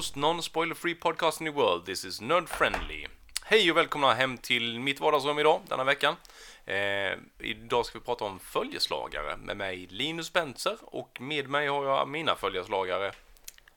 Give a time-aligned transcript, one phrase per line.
[0.00, 1.86] most non-spoiler-free podcast in the world.
[1.86, 3.06] This is Nerd Friendly.
[3.44, 6.16] Hej och välkomna hem till mitt vardagsrum idag, denna veckan.
[6.64, 11.84] Eh, idag ska vi prata om följeslagare med mig Linus Benser och med mig har
[11.84, 13.12] jag mina följeslagare.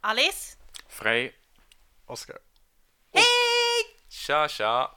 [0.01, 0.57] Alice?
[0.89, 1.35] Frej.
[2.05, 2.37] Oskar.
[3.13, 3.23] Hej!
[4.09, 4.91] Tja tja!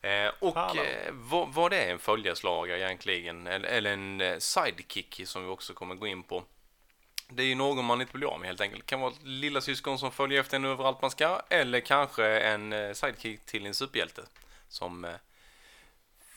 [0.00, 3.46] Eh, och eh, vad, vad är en följeslagare egentligen?
[3.46, 6.44] Eller, eller en eh, sidekick som vi också kommer gå in på.
[7.28, 8.82] Det är ju någon man inte blir av med helt enkelt.
[8.82, 11.40] Det kan vara ett lilla syskon som följer efter en överallt man ska.
[11.48, 14.22] Eller kanske en eh, sidekick till en superhjälte.
[14.68, 15.14] Som eh,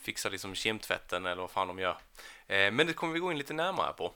[0.02, 1.98] fixar liksom kemtvätten eller vad fan de gör.
[2.48, 4.14] Eh, men det kommer vi gå in lite närmare på.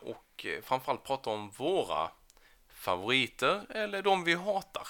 [0.00, 2.10] Och framförallt prata om våra
[2.74, 4.86] favoriter eller de vi hatar.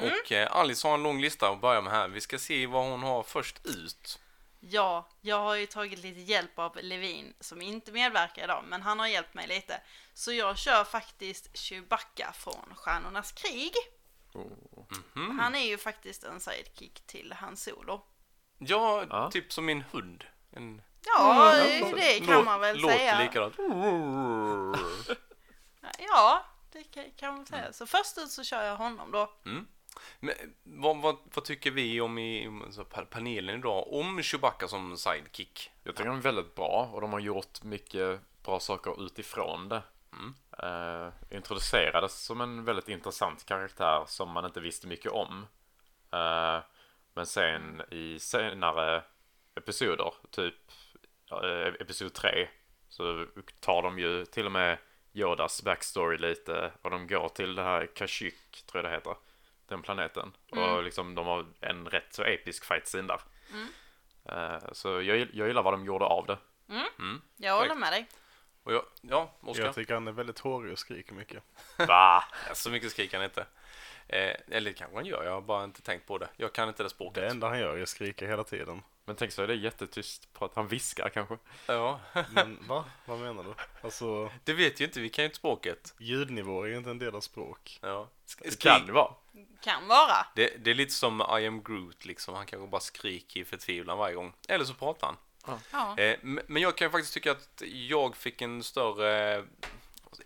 [0.00, 2.08] Och eh, Alice har en lång lista att börja med här.
[2.08, 4.18] Vi ska se vad hon har först ut.
[4.70, 8.98] Ja, jag har ju tagit lite hjälp av Levin som inte medverkar idag, men han
[8.98, 9.80] har hjälpt mig lite.
[10.14, 13.72] Så jag kör faktiskt Chewbacca från Stjärnornas krig.
[15.14, 15.38] Mhm.
[15.38, 18.00] Han är ju faktiskt en sidekick till Han Solo.
[18.58, 19.30] Ja, Ja.
[19.30, 20.24] typ som min hund.
[20.52, 23.18] En Ja, Mm, det kan låt- man väl låter säga.
[23.20, 23.54] likadant.
[25.98, 27.72] Ja, det kan- kan man säga.
[27.72, 29.32] Så först ut så kör jag honom då.
[30.20, 34.68] Men, vad, vad, vad tycker vi om i om så pa- panelen idag om Chewbacca
[34.68, 35.70] som sidekick?
[35.82, 39.82] Jag tycker den är väldigt bra och de har gjort mycket bra saker utifrån det.
[40.12, 40.34] Mm.
[40.58, 45.46] Eh, introducerades som en väldigt intressant karaktär som man inte visste mycket om.
[46.12, 46.60] Eh,
[47.14, 49.02] men sen i senare
[49.54, 50.54] episoder, typ
[51.32, 52.48] uh, episod 3,
[52.88, 53.26] så
[53.60, 54.78] tar de ju till och med
[55.12, 59.16] Yodas backstory lite och de går till det här Kashyyyk, tror jag det heter,
[59.68, 60.32] den planeten.
[60.50, 63.20] Och liksom de har en rätt så episk fight scene där.
[64.28, 66.38] Eh, så jag, jag gillar vad de gjorde av det.
[67.36, 68.06] Jag håller med dig.
[68.62, 69.64] Och jag, ja, Oskar?
[69.64, 71.42] Jag tycker han är väldigt hårig och skriker mycket.
[71.78, 72.24] Va?
[72.48, 73.46] Ja, så mycket skriker han inte.
[74.08, 76.28] Eh, eller det kanske han gör, jag har bara inte tänkt på det.
[76.36, 77.14] Jag kan inte det språket.
[77.22, 78.82] Det enda han gör är att skrika hela tiden.
[79.04, 80.52] Men tänk så är det jättetyst prat.
[80.54, 81.38] Han viskar kanske.
[81.66, 82.84] Ja, Men va?
[83.04, 83.54] Vad menar du?
[83.82, 85.94] Alltså, det vet ju inte, vi kan ju inte språket.
[85.98, 87.78] ljudnivåer är inte en del av språk.
[87.82, 88.08] Ja.
[88.26, 89.14] Sk- Det kan det vara.
[89.60, 90.26] Kan vara.
[90.34, 92.34] Det, det är lite som I am Groot liksom.
[92.34, 94.32] Han kanske bara skriker i förtvivlan varje gång.
[94.48, 95.16] Eller så pratar han.
[95.72, 95.98] Ja.
[95.98, 99.44] Eh, men jag kan faktiskt tycka att jag fick en större eh,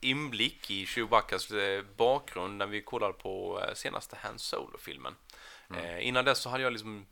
[0.00, 5.16] inblick i Chewbaccas eh, bakgrund när vi kollade på eh, senaste Han Solo-filmen.
[5.76, 7.06] Eh, innan dess så hade jag liksom,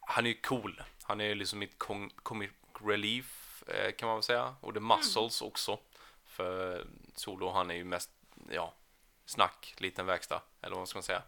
[0.00, 0.82] han är ju cool.
[1.02, 2.50] Han är liksom mitt com- comic
[2.84, 4.54] relief eh, kan man väl säga.
[4.60, 5.78] Och the muscles också.
[6.26, 8.10] För Solo han är ju mest,
[8.50, 8.74] ja,
[9.26, 10.42] snack, liten verkstad.
[10.62, 11.22] Eller vad ska man säga.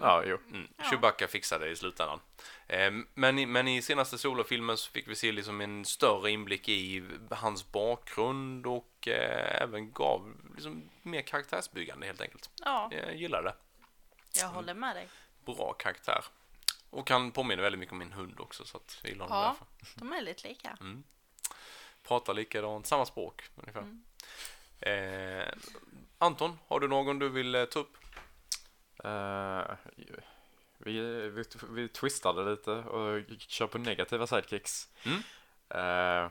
[0.00, 0.38] Ja, jo.
[0.50, 0.68] Mm.
[0.76, 0.84] Ja.
[0.84, 2.20] Chewbacca fixade det i slutändan.
[2.66, 6.68] Eh, men, i, men i senaste solofilmen så fick vi se liksom en större inblick
[6.68, 12.50] i hans bakgrund och eh, även gav liksom mer karaktärsbyggande helt enkelt.
[12.64, 13.54] ja, Jag gillar det.
[14.40, 15.08] jag håller med dig.
[15.44, 16.24] Bra karaktär.
[16.90, 19.56] Och han påminner väldigt mycket om min hund också så att jag gillar honom Ja,
[19.78, 19.98] därför.
[20.00, 20.76] de är lite lika.
[22.02, 23.80] Pratar likadant, samma språk ungefär.
[23.80, 24.02] Mm.
[24.80, 25.48] Eh,
[26.18, 27.96] Anton, har du någon du vill eh, ta upp?
[29.04, 29.62] Eh,
[30.78, 34.88] vi, vi, vi twistade lite och kör på negativa sidekicks.
[35.04, 35.22] Mm.
[35.68, 36.30] Eh,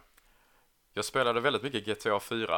[0.94, 2.58] jag spelade väldigt mycket GTA 4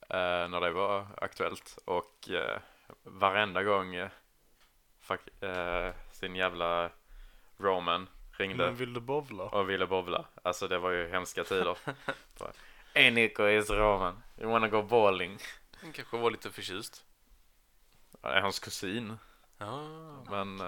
[0.00, 2.58] eh, när det var aktuellt och uh,
[3.02, 4.08] varenda gång uh,
[5.00, 5.20] fuck,
[6.12, 6.90] sin jävla
[7.58, 9.44] Roman ringde Men vill du bovla?
[9.44, 10.24] och ville bowla.
[10.42, 11.78] Alltså det var ju hemska tider.
[13.10, 14.22] Nico, it's Roman.
[14.38, 15.38] You wanna go bowling?
[15.82, 17.04] Han kanske var lite förtjust.
[18.22, 19.18] Är hans kusin.
[19.58, 19.80] Ja.
[20.30, 20.66] Men eh,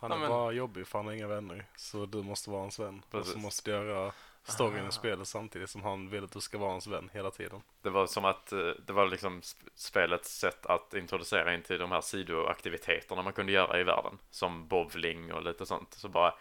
[0.00, 1.64] Han Ja, är men- bara jobbig för han har inga vänner.
[1.76, 3.02] Så du måste vara hans vän.
[3.06, 3.32] Och Precis.
[3.32, 4.12] så måste du göra
[4.44, 7.62] storyn i spelet samtidigt som han vill att du ska vara hans vän hela tiden.
[7.82, 11.78] det var som att eh, det var liksom sp- spelets sätt att introducera in till
[11.78, 14.18] de här sidoaktiviteterna man kunde göra i världen.
[14.30, 15.94] Som bowling och lite sånt.
[15.94, 16.34] Så bara,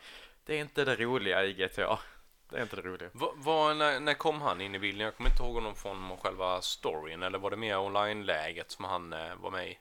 [0.45, 1.99] det är inte det roliga i GTA.
[2.49, 3.09] Det är inte det roliga.
[3.13, 5.05] Va, va, när, när kom han in i bilden?
[5.05, 9.13] Jag kommer inte ihåg honom från själva storyn eller var det mer online-läget som han
[9.13, 9.77] eh, var med i?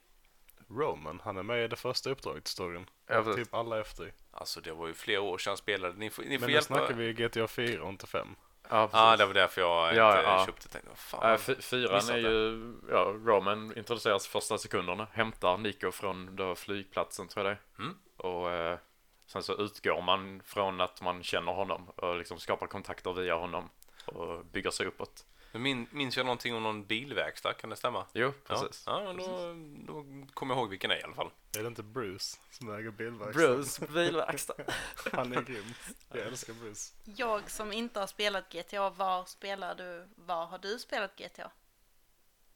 [0.74, 2.86] Roman, han är med i det första uppdraget i storyn.
[3.06, 4.12] Ja, typ alla efter.
[4.30, 5.94] Alltså det var ju flera år sedan jag spelade.
[5.98, 6.66] Ni får, ni får Men nu hjälpa.
[6.66, 8.28] snackar vi GTA 4 och inte 5.
[8.68, 9.18] Ja, Ja, precis.
[9.18, 10.46] det var därför jag Ja, inte ja.
[10.46, 10.68] köpte.
[10.68, 11.32] Tänkte, fan.
[11.32, 17.28] Äh, fy- fyran är ju, ja, Roman introduceras första sekunderna, hämtar Nico från då flygplatsen
[17.28, 17.82] tror jag det.
[17.82, 17.96] Mm.
[18.16, 18.78] Och eh,
[19.26, 23.70] sen så utgår man från att man känner honom och liksom skapar kontakter via honom
[24.06, 25.24] och bygger sig uppåt.
[25.54, 27.52] Men Min, minns jag någonting om någon bilverkstad?
[27.54, 28.06] Kan det stämma?
[28.12, 28.82] Jo, precis.
[28.86, 29.54] Ja, ja då,
[29.92, 30.04] då
[30.34, 31.30] kommer jag ihåg vilken det är i alla fall.
[31.58, 33.56] Är det inte Bruce som äger bilverkstaden?
[33.56, 34.54] Bruce, bilverkstad.
[35.12, 35.64] Han är grym.
[36.08, 36.92] Jag älskar Bruce.
[37.04, 40.08] Jag som inte har spelat GTA, var spelar du?
[40.16, 41.50] Var har du spelat GTA?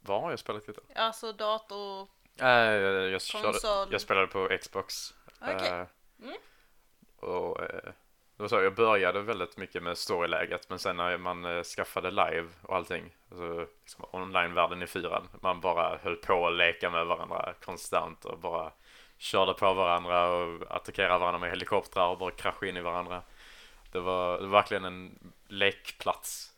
[0.00, 0.80] Var har jag spelat lite?
[0.94, 2.08] Alltså dator,
[2.40, 3.88] Eh, jag, körde, Konsol.
[3.92, 5.14] jag spelade på Xbox.
[5.40, 5.68] Okej.
[5.68, 5.86] Eh,
[6.22, 6.36] Mm.
[7.16, 7.92] Och eh,
[8.38, 12.10] det var så, jag började väldigt mycket med storyläget men sen när man eh, skaffade
[12.10, 17.06] live och allting, alltså liksom online-världen i fyran, man bara höll på att leka med
[17.06, 18.72] varandra konstant och bara
[19.16, 23.22] körde på varandra och attackerade varandra med helikoptrar och bara kraschade in i varandra.
[23.92, 25.18] Det var, det var verkligen en
[25.48, 26.52] lekplats.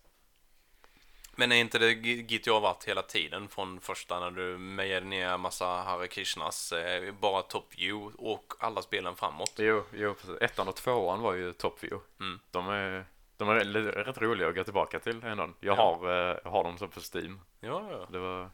[1.41, 5.65] Men är inte det GTA varit hela tiden från första när du mejade ner massa
[5.67, 9.53] Hare Krishnas, eh, bara top view och alla spelen framåt?
[9.57, 10.37] Jo, jo precis.
[10.41, 12.05] Ettan och tvåan var ju top view.
[12.21, 12.41] Mm.
[12.51, 13.05] De är,
[13.37, 15.43] de är rätt- roliga att gå tillbaka till ändå.
[15.61, 15.83] Jag, Ja.
[16.01, 17.41] har, eh, jag har dem så på Steam.
[17.61, 18.07] Ja, ja.
[18.11, 18.51] Det var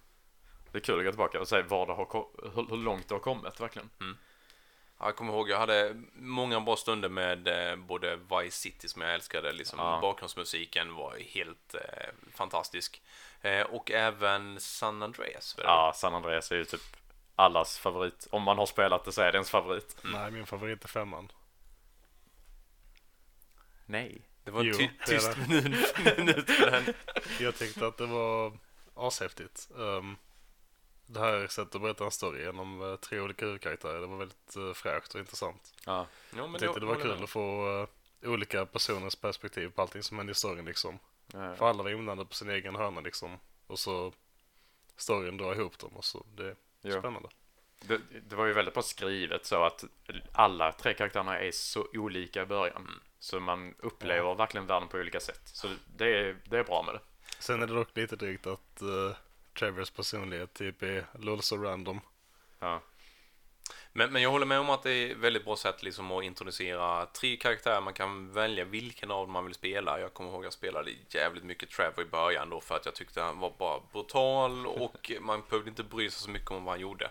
[0.72, 3.20] det är kul att gå tillbaka och se var det har, hur, långt det har
[3.20, 3.90] kommit verkligen.
[3.98, 4.06] Ja,
[4.98, 9.14] Jag kommer ihåg, jag hade många bra stunder med eh, både Vice City som jag
[9.14, 9.98] älskade, liksom Ja.
[10.02, 13.02] bakgrundsmusiken var helt eh, fantastisk.
[13.42, 15.56] Eh, och även San Andreas.
[15.58, 16.80] Ja, San Andreas är ju typ
[17.36, 18.26] allas favorit.
[18.30, 19.96] Om man har spelat det så är det ens favorit.
[20.04, 21.32] Nej, min favorit är femman.
[23.86, 24.22] Nej.
[24.44, 26.94] Det var en Jo, ty- tyst minut, minut för den.
[27.40, 28.52] Jag tyckte att det var
[28.94, 29.68] ashäftigt.
[29.74, 30.16] Um,
[31.06, 34.00] det här sättet att berätta en story genom uh, tre olika huvudkaraktärer.
[34.00, 35.74] Det var väldigt uh, fräscht och intressant.
[35.86, 37.22] Ja, Ja, men Jag tyckte det var kul med.
[37.24, 37.88] att få uh,
[38.32, 40.98] olika personers perspektiv på allting som hände i storyn liksom.
[41.32, 43.38] ja, För alla var inblandade på sin egen hörna liksom.
[43.66, 44.12] Och så
[44.96, 46.26] storyn drar ihop dem och så.
[46.36, 46.98] Det är Jo.
[46.98, 47.28] spännande.
[47.80, 49.84] Det, det var ju väldigt bra skrivet så att
[50.32, 53.00] alla tre karaktärerna är så olika i början.
[53.18, 55.40] Så man upplever verkligen världen på olika sätt.
[55.44, 57.00] Så det är, det är bra med det.
[57.38, 59.12] Sen är det dock lite drygt att uh,
[59.58, 62.00] Trevors personlighet typ är lull så random.
[62.58, 62.82] Ja,
[63.92, 66.24] Men, men jag håller med om att det är ett väldigt bra sätt liksom att
[66.24, 67.80] introducera tre karaktärer.
[67.80, 70.00] Man kan välja vilken av dem man vill spela.
[70.00, 72.94] Jag kommer ihåg att jag spelade jävligt mycket Trevor i början då för att jag
[72.94, 76.72] tyckte han var bara brutal och man behövde inte bry sig så mycket om vad
[76.72, 77.10] han gjorde.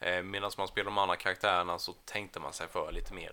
[0.00, 3.32] Eh, Medan man spelade de andra karaktärerna så tänkte man sig för lite mer.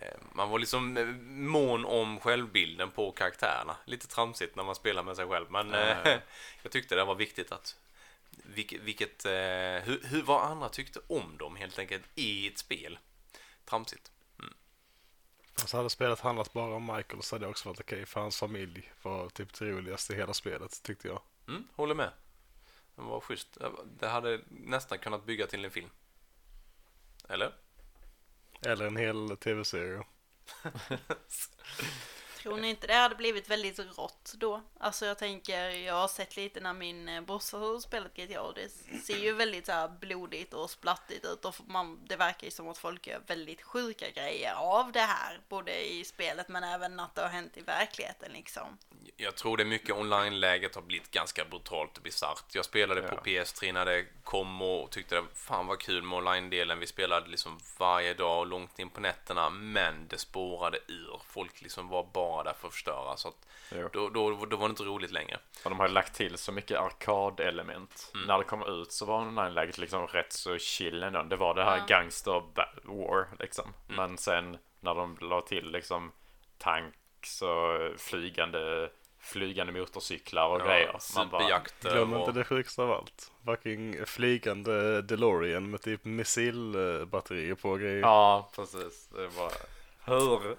[0.00, 3.76] Eh, Man var liksom eh, mån om självbilden på karaktärerna.
[3.84, 5.96] Lite tramsigt när man spelar med sig själv men ja.
[6.62, 7.76] jag tyckte det var viktigt att
[8.30, 9.26] vilket, vilket
[9.86, 12.98] hur, hur vad andra tyckte om dem helt enkelt i ett spel.
[13.64, 14.10] Tramsigt.
[15.60, 18.38] Alltså hade spelet handlat bara om Michael så hade det också varit okej för hans
[18.38, 21.22] familj var typ det roligaste i hela spelet tyckte jag.
[21.48, 22.10] Mm, håller med.
[22.96, 23.58] Det var schysst.
[23.98, 25.90] Det hade nästan kunnat bygga till en film.
[27.28, 27.52] Eller?
[28.66, 30.02] Eller en hel tv-serie.
[32.42, 34.62] Tror ni inte det hade blivit väldigt rått då?
[34.78, 38.54] Alltså jag tänker, jag har sett lite när min eh, brorsa har spelat GTA och
[38.54, 38.68] det
[39.02, 42.68] ser ju väldigt så här blodigt och splattigt ut och man, det verkar ju som
[42.68, 47.14] att folk gör väldigt sjuka grejer av det här, både i spelet men även att
[47.14, 48.78] det har hänt i verkligheten liksom.
[49.16, 52.54] Jag tror det är mycket online-läget har blivit ganska brutalt och bisarrt.
[52.54, 53.20] Jag spelade på Ja.
[53.24, 56.78] PS3 när det kom och tyckte det fan var kul med online-delen.
[56.78, 61.20] Vi spelade liksom varje dag och långt in på nätterna, men det spårade ur.
[61.26, 63.46] Folk liksom var bara där för att förstöra, så att
[63.92, 65.38] då, då, då var det inte roligt längre.
[65.64, 68.12] Och de har lagt till så mycket arkadelement.
[68.26, 71.22] När det kom ut så var online-läget liksom rätt så chill ändå.
[71.22, 71.84] Det var det här Ja.
[71.86, 72.42] gangster
[72.84, 73.74] war liksom.
[73.88, 76.12] Men sen när de la till liksom
[76.58, 80.96] tanks och flygande, flygande motorcyklar och grejer.
[81.16, 82.20] Man bara, Glöm och...
[82.28, 83.32] inte det sjukaste av allt.
[83.44, 88.00] Fucking flygande DeLorean med typ missilbatterier på grejer.
[88.00, 89.08] ja, precis.
[89.08, 89.52] Det var...
[90.04, 90.56] Hur?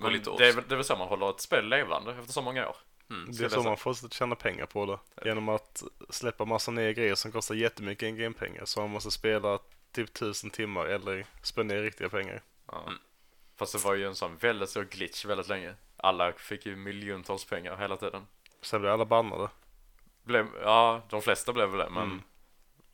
[0.00, 2.32] Men lite det är, väl- det är väl så man håller ett spel levande efter
[2.32, 2.76] så många år.
[3.10, 3.32] Mm.
[3.32, 3.68] det är så så?
[3.68, 5.24] man får tjäna pengar på det.
[5.28, 8.64] Genom att släppa massa nya grejer som kostar jättemycket in-game-pengar.
[8.64, 9.58] Så man måste spela
[9.92, 12.42] typ tusen timmar eller spendera riktiga pengar.
[12.66, 12.82] Ja.
[12.86, 12.98] Mm.
[13.56, 15.74] Fast det var ju en sån väldigt stor glitch väldigt länge.
[15.96, 18.26] Alla fick ju miljontals pengar hela tiden.
[18.62, 19.48] Sen blir alla bannade.
[20.22, 22.22] Blev, ja, de flesta blev väl det, men Mm.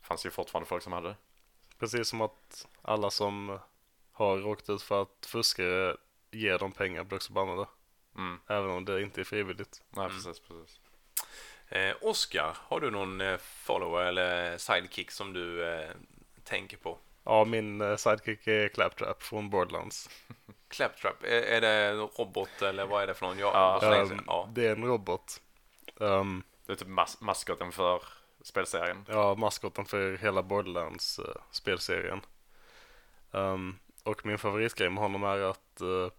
[0.01, 1.15] fanns ju fortfarande folk som hade det.
[1.79, 3.59] Precis som att alla som
[4.11, 5.63] har råkat ut för att fuska
[6.31, 7.65] ger dem pengar blir också bannade.
[8.17, 8.39] Mm.
[8.47, 9.81] Även om det inte är frivilligt.
[9.89, 10.17] Nej, Mm.
[10.17, 10.79] precis, precis.
[11.69, 15.89] Eh, Oscar, har du någon eh, follower eller sidekick som du eh,
[16.43, 16.97] tänker på?
[17.23, 20.09] Ja, min eh, sidekick är Claptrap från Borderlands.
[20.69, 23.39] Claptrap, är, är det en robot eller vad är det för någon?
[23.39, 23.95] Ja, Ja.
[23.95, 24.49] Ehm, ja.
[24.53, 25.41] Det är en robot.
[25.95, 28.01] Um, Det är typ mas- maskoten för
[28.41, 29.05] spelserien.
[29.09, 32.21] ja, maskoten för hela Borderlands eh, spelserien.
[34.07, 36.11] Och min favoritgrej med honom är att eh,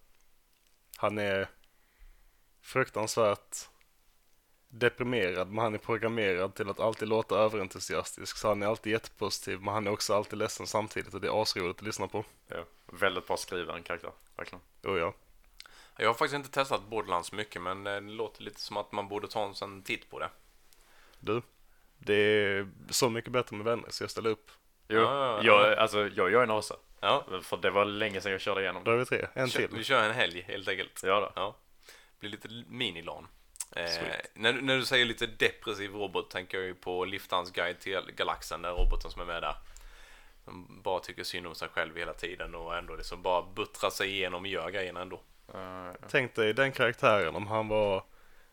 [0.97, 1.49] han är
[2.63, 3.57] fruktansvärt
[4.69, 8.37] deprimerad, men han är programmerad till att alltid låta överentusiastisk.
[8.37, 11.43] Så han är alltid jättepositiv, men han är också alltid ledsen samtidigt och det är
[11.43, 12.25] asroligt att lyssna på.
[12.49, 12.65] Ja.
[12.87, 14.63] Väldigt bra skriven karaktär, verkligen.
[14.85, 15.15] Oh, ja.
[15.97, 19.09] Jag har faktiskt inte testat Borderlands mycket men eh, det låter lite som att man
[19.09, 20.31] borde ta en sån titt på det.
[21.21, 21.43] Du,
[21.99, 24.51] det är så mycket bättre med vänner så jag ställer upp.
[24.89, 26.77] Jo, Ja, ja, jag, alltså jag gör en också.
[27.01, 28.97] Ja, För det var länge sedan jag körde igenom Då det.
[28.97, 29.27] har vi tre.
[29.35, 29.85] En kör, vi till.
[29.85, 31.01] kör en helg helt enkelt.
[31.03, 31.33] Ja då.
[31.37, 31.57] Ja.
[32.21, 33.29] Blir lite minilan.
[33.77, 33.85] Eh,
[34.35, 38.63] när, när du säger lite depressiv robot tänker jag ju på Liftans guide till galaxen,
[38.63, 39.55] den roboten som är med där.
[40.45, 44.11] Som bara tycker synd om sig själv hela tiden och ändå liksom bara buttrar sig
[44.11, 45.21] igenom och gör grejerna ändå.
[46.09, 48.05] Tänk dig den karaktären om han var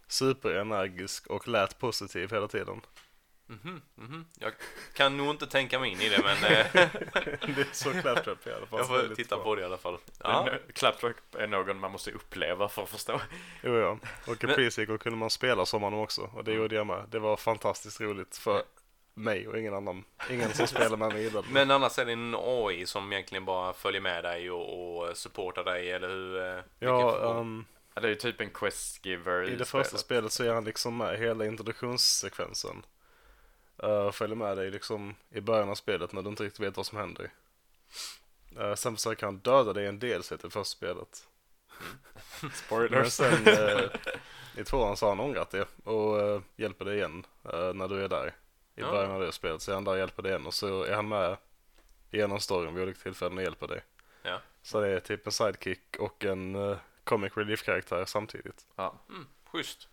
[0.07, 2.81] superenergisk och lät positiv hela tiden.
[3.47, 4.25] Mhm, mhm.
[4.39, 4.53] Jag
[4.93, 6.65] kan nog inte tänka mig in i det men eh,
[7.55, 8.79] det är så Claptrap i alla fall.
[8.79, 9.43] jag får titta bra.
[9.43, 9.97] på det i alla fall.
[10.23, 10.49] Ja.
[10.49, 13.21] eh, Claptrap är någon man måste uppleva för att förstå.
[13.63, 13.99] Jo, ja.
[14.27, 16.21] Och i Men- Pre-Sequel kunde man spela som honom också.
[16.21, 16.61] Och det Mm.
[16.63, 17.05] gjorde jag med.
[17.09, 18.63] Det var fantastiskt roligt för
[19.13, 20.03] mig och ingen annan.
[20.31, 21.53] Ingen som spelar med mig gillade det.
[21.53, 25.63] Men annars är det en AI som egentligen bara följer med dig och, och supportar
[25.63, 26.57] dig eller hur?
[26.57, 29.97] eh, Ja, um, Ja, det är ju typ en quest giver i i, det första
[29.97, 32.85] spelet så är han liksom med hela introduktionssekvensen.
[33.83, 36.85] Uh, följer med dig liksom i början av spelet när du inte riktigt vet vad
[36.85, 37.31] som händer.
[38.59, 41.27] Uh, sen försöker han döda dig en del till första spelet.
[42.41, 43.13] Men Spoilers.
[43.13, 43.81] sen uh,
[44.57, 47.25] i tvåan så har han ångrat det och uh, hjälper dig igen
[47.73, 48.27] när du är där.
[48.27, 48.91] I Ja.
[48.91, 50.95] början av det spelet så är han där och hjälper dig igen och så är
[50.95, 51.37] han med
[52.11, 53.81] genom storyn vid olika tillfällen och hjälper dig.
[54.23, 54.39] Ja.
[54.61, 58.65] Så det är typ en sidekick och en comic relief-karaktär samtidigt.
[58.75, 58.95] Ja.
[59.09, 59.87] Mm, schysst.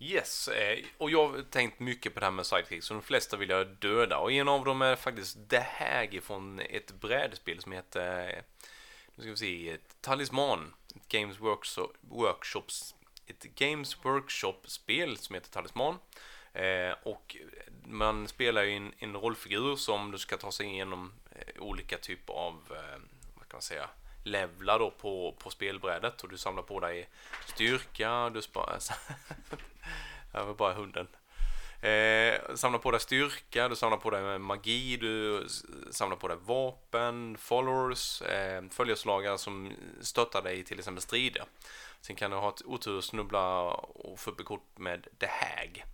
[0.00, 3.36] Yes, eh, och jag har tänkt mycket på det här med sidekicks, så de flesta
[3.36, 4.18] vill jag döda.
[4.18, 8.42] Och en av dem är faktiskt The Hag från ett brädspel som heter, eh,
[9.14, 10.74] nu ska vi se, Talisman.
[10.96, 12.94] Ett Games Workshop, Workshops,
[13.26, 15.98] ett Games Workshop-spel som heter Talisman.
[16.52, 17.36] Eh, och
[17.84, 21.12] man spelar ju en, en rollfigur som du ska ta sig igenom
[21.58, 22.62] olika typer av,
[23.34, 23.90] vad kan man säga,
[24.28, 27.08] levlar då på, på spelbrädet och du samlar på dig
[27.46, 28.78] styrka, du sparar...
[30.32, 31.08] det var bara hunden.
[31.80, 35.46] Eh, samlar på dig styrka, du samlar på dig magi, du
[35.90, 41.44] samlar på dig vapen, followers, eh, följeslagare som stöttar dig i till exempel strider.
[42.00, 45.84] Sen kan du ha ett otur, snubbla och få upp kort med The Hag.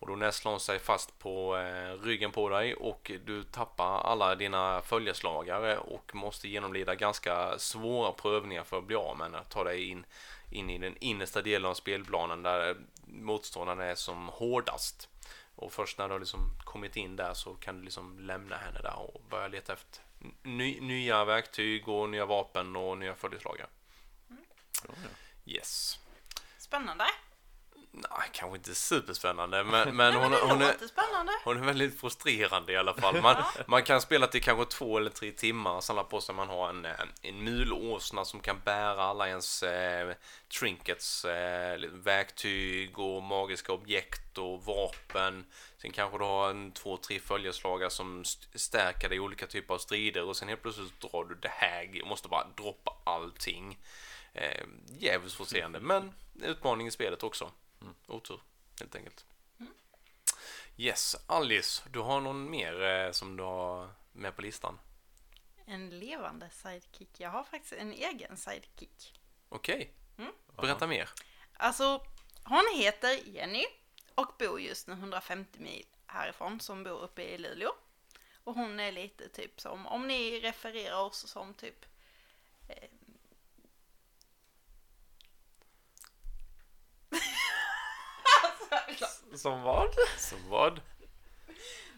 [0.00, 4.34] Och då nästlar hon sig fast på eh, ryggen på dig och du tappar alla
[4.34, 9.44] dina följeslagare och måste genomlida ganska svåra prövningar för att bli av med henne.
[9.48, 10.06] Ta dig in,
[10.50, 12.76] in i den innersta delen av spelplanen där
[13.06, 15.08] motståndaren är som hårdast.
[15.56, 18.80] Och först när du har liksom kommit in där så kan du liksom lämna henne
[18.82, 20.02] där och börja leta efter
[20.42, 23.68] ny, nya verktyg och nya vapen och nya följeslagare.
[25.44, 25.98] Yes.
[26.58, 27.04] Spännande.
[27.92, 31.32] Nej, kanske inte superspännande, men, men Nej, hon, men det hon, är, spännande.
[31.44, 33.22] hon är väldigt frustrerande i alla fall.
[33.22, 36.68] Man, man kan spela till kanske två eller tre timmar, samla på sig man har
[36.68, 36.86] en,
[37.22, 40.14] en mulåsna som kan bära alla ens eh,
[40.58, 45.46] trinkets, eh, verktyg och magiska objekt och vapen.
[45.78, 49.74] Sen kanske du har en två, tre följeslagare som st- stärker dig i olika typer
[49.74, 53.78] av strider och sen helt plötsligt drar du det här och måste bara droppa allting.
[54.32, 54.64] Eh,
[54.98, 57.50] jävligt frustrerande, men utmaning i spelet också.
[58.06, 58.40] Otur,
[58.80, 59.24] helt enkelt.
[60.76, 64.78] Yes, Alice, du har någon mer eh, som du har med på listan?
[65.66, 67.20] En levande sidekick.
[67.20, 69.14] Jag har faktiskt en egen sidekick.
[69.48, 70.32] Okej, Mm.
[70.56, 71.10] berätta mer.
[71.56, 72.06] Alltså,
[72.44, 73.64] hon heter Jenny
[74.14, 77.70] och bor just nu 150 mil härifrån som bor uppe i Luleå.
[78.44, 81.84] Och hon är lite typ som, om ni refererar oss som typ
[82.68, 82.88] eh,
[89.36, 89.88] Som vad?
[90.18, 90.80] Så vad?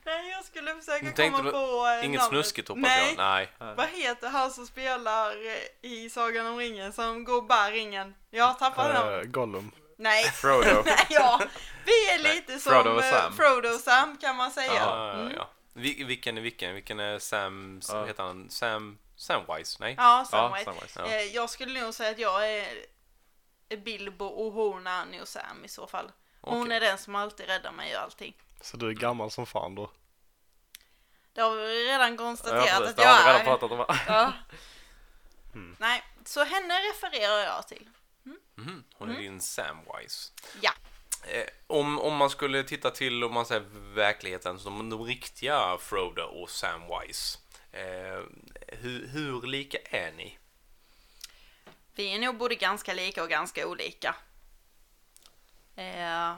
[0.05, 2.29] Nej, jag skulle försöka komma du- på eh, Inget namnet.
[2.29, 3.15] snuskigt hoppas Nej.
[3.19, 3.49] jag?
[3.59, 3.75] Nej.
[3.77, 8.15] Vad heter han som spelar eh, i Sagan om ringen som går bär ringen?
[8.31, 9.25] Jag tappat namnet.
[9.25, 9.71] Uh, Gollum.
[9.97, 10.25] Nej.
[10.25, 10.83] Frodo.
[10.87, 11.41] Nej, ja.
[11.85, 13.33] Vi är lite som Frodo och eh, Sam.
[13.37, 14.73] Frodo och Sam kan man säga.
[14.75, 15.33] Ja, ja, Mm.
[15.37, 15.51] ja.
[15.73, 16.75] Vi- Vilken är vilken?
[16.75, 18.05] Vilken är Sam, Ja.
[18.05, 18.51] heter han?
[18.51, 19.77] Sam, Samwise?
[19.81, 19.95] Nej?
[19.99, 20.65] Ja, Ja, Samwise.
[20.65, 21.01] Samwise.
[21.01, 21.07] Ja.
[21.07, 22.69] Eh, Jag skulle nog säga att jag är
[23.85, 26.13] Bilbo och hon är Sam i så fall.
[26.43, 26.77] Hon Okej.
[26.77, 28.35] är den som alltid räddar mig och allting.
[28.61, 29.91] Så du är gammal som fan då?
[31.33, 33.45] Det har vi redan Ja, konstaterat precis, att det har jag vi redan är.
[33.45, 33.97] pratat om.
[34.07, 34.33] Ja.
[35.55, 35.77] Mm.
[35.81, 37.89] Nej, så henne refererar jag till.
[38.55, 40.33] Mhm, Hon är din Samwise.
[40.61, 40.73] Ja.
[41.29, 43.61] Eh, om, om man skulle titta till om man säger
[43.95, 47.39] verkligheten som de riktiga Frodo och Samwise.
[47.73, 48.23] Eh,
[48.69, 50.39] hur, hur lika är ni?
[51.95, 54.15] Vi är nog både ganska lika och ganska olika.
[55.83, 56.35] Eh,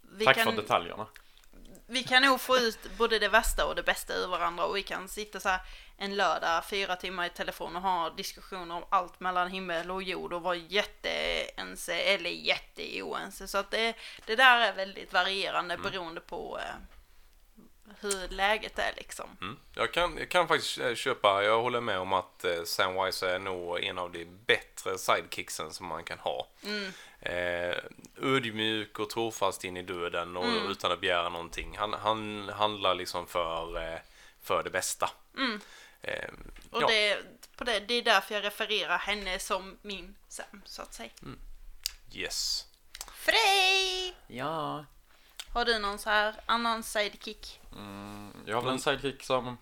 [0.00, 1.06] vi, Tack kan, för detaljerna.
[1.86, 4.82] vi kan nog få ut både det värsta och det bästa ur varandra och vi
[4.82, 5.60] kan sitta så här
[5.96, 10.32] en lördag fyra timmar i telefon och ha diskussioner om allt mellan himmel och jord
[10.32, 13.48] och vara jätteense eller jätteoense.
[13.48, 13.96] Så att det,
[14.26, 16.74] det där är väldigt varierande beroende på eh,
[18.04, 19.36] hur läget är liksom.
[19.40, 19.56] Mm.
[19.74, 23.38] Jag, kan, jag kan faktiskt eh, köpa, jag håller med om att eh, Samwise är
[23.38, 26.48] nog en av de bättre sidekicksen som man kan ha.
[26.64, 26.92] Mm.
[27.20, 27.76] Eh,
[28.22, 30.70] ödmjuk och trofast in i döden och Mm.
[30.70, 31.76] utan att begära någonting.
[31.78, 33.98] Han, han handlar liksom för, eh,
[34.42, 35.10] för det bästa.
[35.36, 35.60] Mm.
[36.02, 36.28] Eh,
[36.70, 36.86] Och ja.
[36.86, 37.18] det,
[37.56, 41.10] på det, det är därför jag refererar henne som min Sam, så att säga.
[42.12, 42.66] Yes.
[43.14, 44.14] Frej!
[44.26, 44.84] Ja.
[45.54, 47.60] Har du någon så här annan sidekick?
[47.76, 49.56] Mm, jag har väl en sidekick som...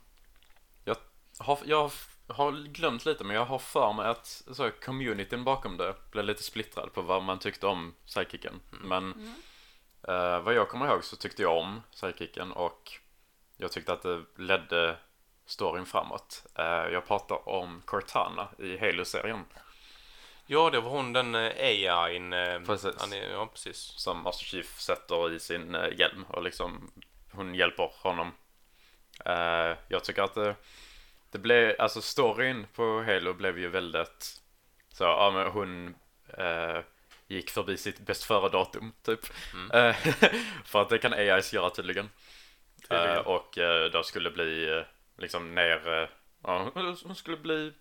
[0.85, 0.97] Jag
[1.39, 1.91] har, jag
[2.27, 6.43] har glömt lite, men jag har för mig att så, communityn bakom det blev lite
[6.43, 8.61] splittrad på vad man tyckte om sidekicken.
[8.71, 9.35] Men
[10.09, 12.93] eh, vad jag kommer ihåg så tyckte jag om sidekicken och
[13.57, 14.97] jag tyckte att det ledde
[15.47, 16.47] storyn framåt.
[16.55, 19.45] Eh, jag pratar om Cortana i Halo-serien
[20.53, 22.33] Ja, det var hon den eh, AI'n.
[22.33, 22.95] Eh, Precis.
[23.01, 23.77] han är- ja, precis.
[23.79, 26.93] som Master Chief sätter i sin eh, hjälm och liksom
[27.33, 28.33] hon hjälper honom.
[29.89, 30.55] Jag tycker att det,
[31.31, 34.41] det blev, alltså storyn på Halo blev ju väldigt
[34.89, 35.95] så, ja men hon
[36.39, 36.81] eh,
[37.27, 39.21] gick förbi sitt bäst före-datum typ.
[39.73, 39.97] Eh,
[40.65, 42.11] för att det kan AIs göra tydligen.
[42.89, 43.19] Tydligen.
[43.19, 43.59] Och
[43.93, 44.83] då skulle bli
[45.19, 46.11] liksom ner,
[46.43, 46.71] ja
[47.05, 47.73] hon skulle bli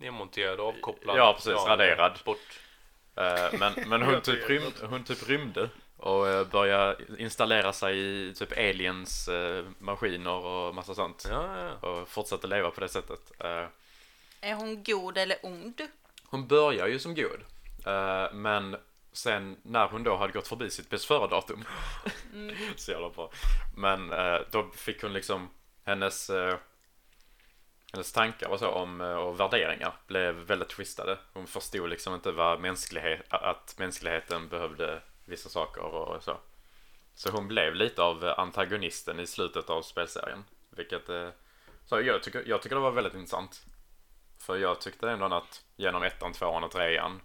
[0.00, 1.16] Nedmonterad, avkopplad.
[1.16, 2.18] Ja, precis, raderad.
[2.24, 2.60] Bort.
[3.16, 8.34] Eh, men, men hon, typ rym, hon typ rymde och eh, började installera sig i
[8.34, 11.26] typ aliens eh, maskiner och massa sånt.
[11.30, 11.88] Ja, ja, ja.
[11.88, 13.32] Och fortsatte leva på det sättet.
[14.40, 15.82] Är hon god eller ond?
[16.26, 17.40] hon börjar ju som god.
[18.32, 18.76] men
[19.12, 21.64] sen när hon då hade gått förbi sitt bäst före-datum.
[22.76, 23.30] så jävla bra.
[23.76, 24.12] Men
[24.50, 25.50] då fick hon liksom
[25.84, 26.30] hennes
[27.94, 31.18] hennes tankar och så om eh, och värderingar blev väldigt twistade.
[31.32, 36.36] Hon förstod liksom inte vad mänsklighet, att mänskligheten behövde vissa saker och så.
[37.14, 40.44] Så hon blev lite av eh, antagonisten i slutet av spelserien.
[40.70, 41.28] Vilket, eh,
[41.86, 43.62] så jag tycker, jag tycker det var väldigt intressant.
[44.38, 47.20] För jag tyckte ändå att genom ettan, tvåan och trean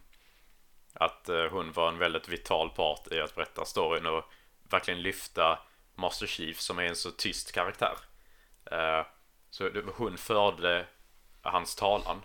[0.94, 4.24] att hon var en väldigt vital part i att berätta storyn och
[4.70, 5.60] verkligen lyfta
[5.96, 7.94] Master Chief som är en så tyst karaktär.
[9.50, 10.86] Eh, så hon förde
[11.42, 12.22] hans talan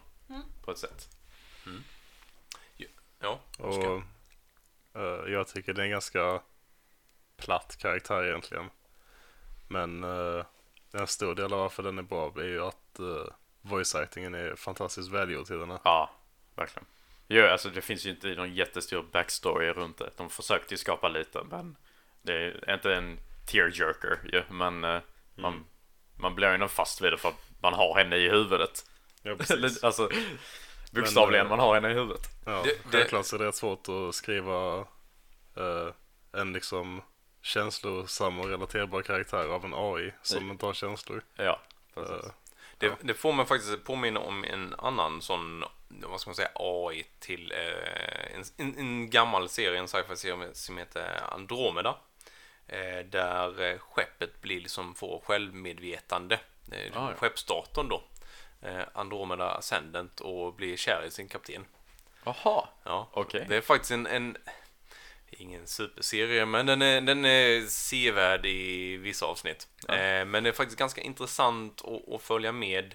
[0.64, 1.08] på ett sätt.
[3.18, 3.40] ja.
[3.58, 4.02] Och Oskar.
[4.94, 6.40] eh, jag tycker det är en ganska
[7.36, 8.70] platt karaktär egentligen.
[9.68, 10.44] Men uh,
[10.92, 13.26] en stor del av varför den är bra är ju att uh,
[13.62, 15.80] voice-actingen är fantastiskt välgjord till den här.
[15.84, 16.10] Ja,
[16.54, 16.86] verkligen.
[17.28, 20.10] Jo, alltså det finns ju inte någon jättestor backstory runt det.
[20.16, 21.76] De försökte ju skapa lite, men
[22.22, 24.42] det är inte en tearjerker ju.
[24.50, 25.00] Men eh,
[25.34, 25.64] man,
[26.16, 28.84] man blir ju nog fast vid det för att man har henne i huvudet.
[29.22, 29.84] Ja, precis.
[29.84, 30.08] alltså,
[30.92, 32.22] bokstavligen, Men, man har henne i huvudet.
[32.46, 34.78] Ja, Det- självklart så är det rätt svårt att skriva
[35.56, 35.88] eh,
[36.32, 37.02] en liksom
[37.42, 41.22] känslosam och relaterbar karaktär av en AI som inte har känslor.
[41.36, 41.60] Ja,
[41.96, 42.32] Eh, precis.
[42.78, 47.04] Det, det får mig faktiskt påminna om en annan sån, vad ska man säga, AI
[47.18, 51.96] till eh, en, en, en gammal serie, en sci-fi-serie som heter Andromeda.
[52.68, 56.34] Eh, där eh, skeppet blir liksom får självmedvetande.
[56.72, 57.14] Eh, Ah, ja.
[57.16, 58.02] Skeppsdatorn då.
[58.92, 61.64] Andromeda Ascendant och blir kär i sin kapten.
[62.24, 63.46] Jaha, Ja, Okej.
[63.48, 64.36] det är faktiskt en, en
[65.30, 69.68] ingen superserie, men den är, den är sevärd i vissa avsnitt.
[69.88, 70.24] Ja.
[70.24, 72.94] Men det är faktiskt ganska intressant att, att följa med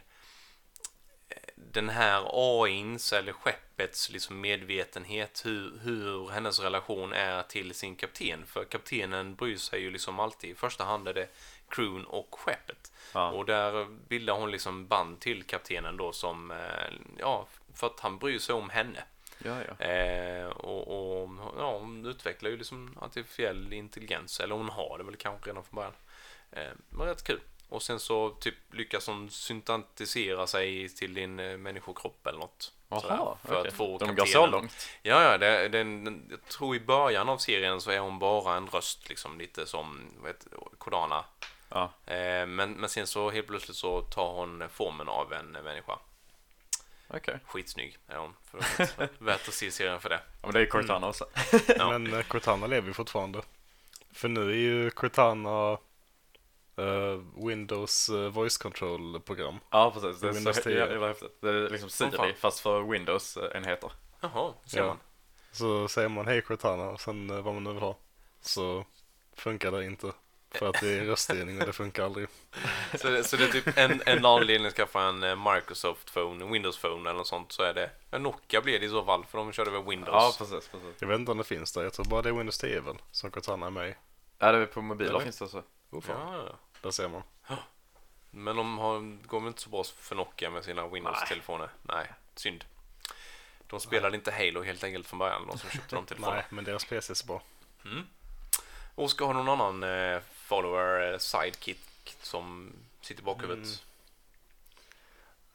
[1.72, 8.46] den här AIns eller skeppets liksom medvetenhet, hur, hur hennes relation är till sin kapten.
[8.46, 11.28] För kaptenen bryr sig ju liksom alltid, i första hand är det
[11.70, 12.92] crewn och skeppet.
[13.14, 13.32] Ja.
[13.32, 18.18] Och där bildar hon liksom band till kaptenen då som, eh, ja, för att han
[18.18, 19.04] bryr sig om henne.
[19.38, 19.86] ja, ja.
[19.86, 25.16] Eh, och, och ja, hon utvecklar ju liksom artificiell intelligens, eller hon har det väl
[25.16, 25.94] kanske redan från början.
[26.52, 27.40] Eh, men rätt kul.
[27.70, 32.74] Och sen så typ lyckas hon syntetisera sig till din eh, människokropp eller något.
[32.90, 33.68] sådär, Jaha, för okej.
[33.68, 34.90] att få De går så långt.
[35.02, 38.68] Ja, ja, det, den, jag tror i början av serien så är hon bara en
[38.68, 41.26] röst, liksom lite som vet, Kodana.
[41.70, 41.92] Ja.
[42.06, 46.00] Eh, men, men sen så helt plötsligt så tar hon formen av en människa.
[47.08, 47.40] Okej.
[47.46, 48.34] Skitsnygg är hon.
[49.18, 50.22] Värt att se serien för det.
[50.42, 51.26] Ja, men det är ju Cortana också.
[51.68, 51.92] Ja.
[51.92, 53.42] Men eh, Cortana lever ju fortfarande.
[54.12, 55.78] För nu är ju Cortana
[56.80, 59.60] eh, Windows eh, voice control-program.
[59.70, 60.22] Ja, precis.
[60.22, 60.78] Det är Windows så 10.
[60.78, 61.38] jävla häftigt.
[61.42, 61.90] Det är liksom.
[61.90, 63.92] Siri, fast för Windows-enheter.
[64.22, 64.88] Jaha, ser Ja.
[64.88, 64.98] man.
[65.52, 67.98] Så säger man hej Cortana och sen eh, vad man nu vill ha.
[68.42, 68.86] Så
[69.36, 70.12] funkar det inte.
[70.52, 72.28] För att det är röststyrning och det funkar aldrig.
[72.98, 76.52] Så det, så det är typ en, en anledning att skaffa en Microsoft Phone, en
[76.52, 79.26] Windows Phone eller något sånt så är det, ja, Nokia blir det i så fall
[79.26, 80.10] för de körde väl Windows.
[80.14, 80.96] Ja, precis, precis.
[81.00, 81.84] Jag vet inte om det finns där.
[81.84, 83.96] Jag tror bara det är Windows 10 väl, som Cortana är med i.
[84.40, 85.64] Ja, det är på mobiler finns det så.
[85.92, 86.34] Oh, fan.
[86.34, 86.56] ja, ja.
[86.82, 87.24] Där ser man.
[88.32, 91.70] Men de har, går väl inte så bra för Nokia med sina Windows-telefoner?
[91.82, 92.12] Nej.
[92.36, 92.66] synd.
[93.68, 96.36] De spelade inte Halo helt enkelt från början, de som köpte de telefonerna.
[96.36, 97.42] Nej, men deras PC är så bra.
[98.96, 103.84] Oskar, har du någon annan eh, follower, eh, sidekick som sitter i bakhuvudet?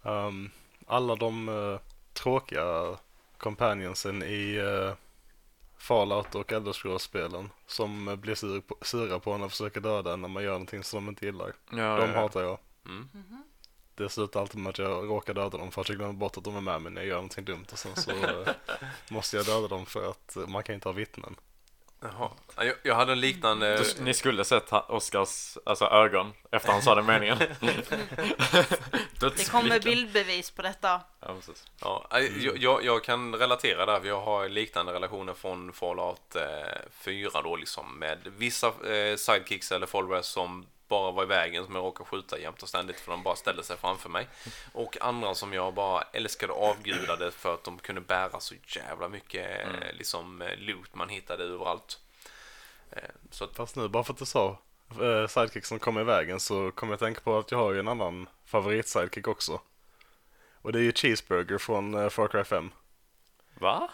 [0.02, 0.26] Mm.
[0.26, 0.50] Ehm,
[0.87, 1.80] alla de eh,
[2.12, 2.98] tråkiga
[3.38, 4.94] companionsen i uh,
[5.85, 10.20] Fallout och Elder Scrolls-spelen som blir sur på, sura på en och försöker döda en
[10.20, 11.53] när man gör någonting som de inte gillar.
[11.70, 12.59] Ja, de ja, hatar jag.
[12.87, 13.09] Mm.
[13.94, 16.44] Det slutar alltid med att jag råkar döda dem för att jag glömmer bort att
[16.44, 18.49] de är med mig när jag gör någonting dumt och sen så eh,
[19.11, 21.37] måste jag döda dem för att man kan inte ha vittnen.
[22.05, 22.31] Jaha.
[22.57, 23.77] Ja, Jag, jag hade en liknande...
[23.77, 27.38] Du, ni skulle sett Oscars alltså, ögon efter han sa den meningen.
[29.21, 31.01] Det kommer bildbevis på detta.
[31.21, 31.67] Ja, precis.
[31.81, 36.43] Ja, eh, jag, jag, jag kan relatera där, jag har liknande relationer från Fallout eh,
[36.90, 41.74] 4 då liksom med vissa eh, sidekicks eller followers som bara var i vägen som
[41.74, 44.28] jag råkade skjuta jämt och ständigt för de bara ställde sig framför mig.
[44.72, 49.09] Och andra som jag bara älskade och avgudade för att de kunde bära så jävla
[49.09, 52.00] mycket eh, liksom eh, loot man hittade överallt.
[52.90, 54.59] Eh, så att, Fast nu bara för att du sa
[55.28, 57.88] sidekick som kommer i vägen så kommer jag tänka på att jag har ju en
[57.88, 59.61] annan favorit-sidekick också.
[60.62, 62.70] Och det är ju Cheeseburger från Far Cry 5.
[63.54, 63.90] Va?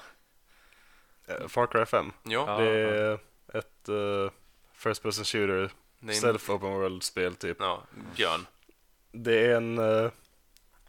[1.49, 2.13] Far Cry 5.
[2.23, 2.59] ja.
[2.59, 3.19] Det är
[3.55, 4.33] ett eh,
[4.73, 7.57] First Person Shooter, det är en, Stealth Open World-spel typ.
[7.61, 7.83] ja,
[8.17, 8.47] björn.
[9.13, 10.11] Det är en eh,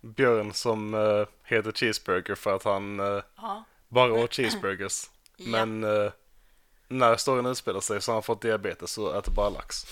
[0.01, 2.99] björn som eh, heter Cheeseburger för att han
[3.35, 3.63] Ja.
[3.87, 5.09] bara åt cheeseburgers.
[5.43, 5.65] Ja.
[5.65, 5.81] Men
[6.87, 9.85] när storyn utspelar sig så har han fått diabetes och äter bara lax.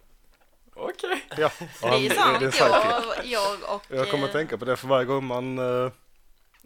[0.74, 1.24] Okej.
[1.36, 1.50] Ja,
[1.82, 2.54] och Det är sant.
[2.58, 3.82] Jag, jag och...
[3.88, 5.90] Jag kommer att tänka på det för varje gång man uh,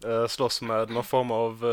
[0.05, 1.65] uh, slåss med någon form av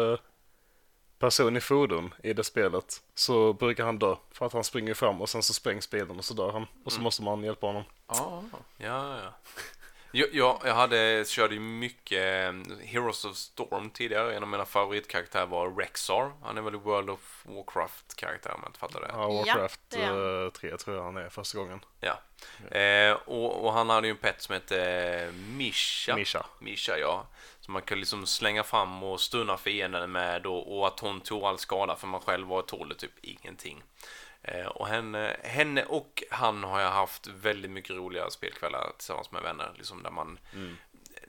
[1.22, 5.22] person i fordon i det spelet så brukar han dö för att han springer fram
[5.22, 7.84] och sen så sprängs bilen och så dör han och så måste man hjälpa honom.
[8.08, 8.44] Ja.
[8.78, 9.34] Ja, ja.
[10.14, 14.36] Jag, jag, jag hade, körde ju mycket eh, Heroes of Storm tidigare.
[14.36, 16.32] En av mina favoritkaraktärer var Rexar.
[16.44, 19.08] Han är väl World of Warcraft-karaktär om jag inte fattar det.
[19.14, 20.46] Ja, Warcraft det är han.
[20.46, 21.80] eh, 3 tror jag han är första gången.
[22.00, 22.20] Ja.
[22.78, 26.16] Eh, och, och han hade ju en pet som hette eh, Misha.
[26.16, 26.46] Misha.
[26.60, 27.26] Misha, ja.
[27.62, 31.44] Som man kunde liksom slänga fram och stunna fienden med och, och att hon tog
[31.44, 33.84] all skada för man själv var tålde typ ingenting.
[34.42, 39.42] Eh, och henne, henne och han har jag haft väldigt mycket roliga spelkvällar tillsammans med
[39.42, 39.72] vänner.
[39.76, 40.40] Liksom där man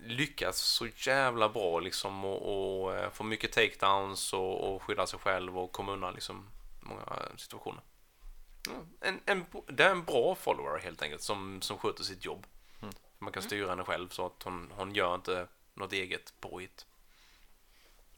[0.07, 5.19] lyckas så jävla bra liksom och, och eh, får mycket takedowns och, och skyddar sig
[5.19, 6.49] själv och kommer undan liksom
[6.81, 7.03] många
[7.37, 7.83] situationer.
[8.69, 12.47] Ja, En, en, det är en bra follower helt enkelt som, som sköter sitt jobb.
[13.19, 16.87] Man kan styra henne själv så att hon, hon gör inte något eget påhitt.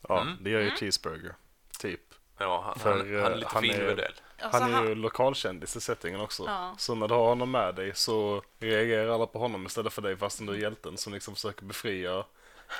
[0.08, 0.36] Ja, Mm.
[0.40, 1.34] det gör ju Cheeseburger.
[1.78, 2.00] Typ.
[2.38, 4.86] Ja, han, För, han, han är eh, lite han för är- alltså, Han är han-
[4.88, 6.44] ju lokalkändis i settingen också.
[6.46, 6.74] Ja.
[6.78, 10.16] Så när du har honom med dig så reagerar alla på honom istället för dig
[10.16, 12.24] fastän du är hjälten som liksom försöker befria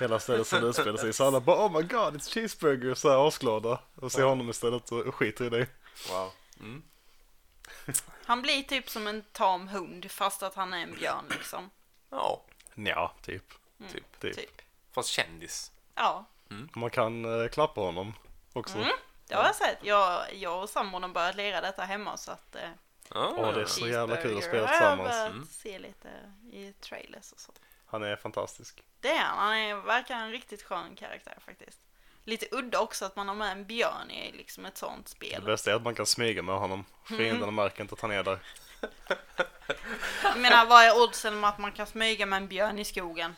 [0.00, 1.12] hela stället som det utspelar sig i.
[1.12, 3.80] Så alla bara oh my god it's cheeseburger så här asglada.
[3.94, 5.66] Och ser honom istället och skiter i dig.
[6.10, 6.32] Wow.
[8.24, 11.70] han blir typ som en tam hund fast att han är en björn liksom.
[12.10, 13.54] Ja, Ja, typ.
[13.92, 14.20] typ.
[14.20, 14.36] typ.
[14.36, 14.60] Typ.
[14.94, 15.72] Fast kändis.
[15.94, 16.24] Ja,
[16.74, 18.14] Man kan eh, klappa honom
[18.52, 18.78] också.
[18.78, 18.90] Mm.
[19.28, 19.78] det har jag sett.
[19.82, 22.60] Jag, jag och sambon har börjat lira detta hemma så att eh,
[23.14, 25.08] Ja, Åh, det är så jävla kul att spela har jag tillsammans.
[25.10, 25.46] börjat Mm.
[25.50, 26.08] se lite
[26.52, 27.52] i trailers och så.
[27.86, 28.82] Han är fantastisk.
[29.00, 29.38] Det är han.
[29.38, 31.78] Han är, verkar en riktigt skön karaktär faktiskt.
[32.24, 35.42] Lite udda också att man har med en björn i liksom ett sånt Det spel.
[35.44, 36.84] bästa är att man kan smyga med honom.
[37.04, 38.38] Fienderna märker inte att han är där.
[40.22, 43.36] Jag menar, vad är oddsen om att man kan smyga med en björn i skogen?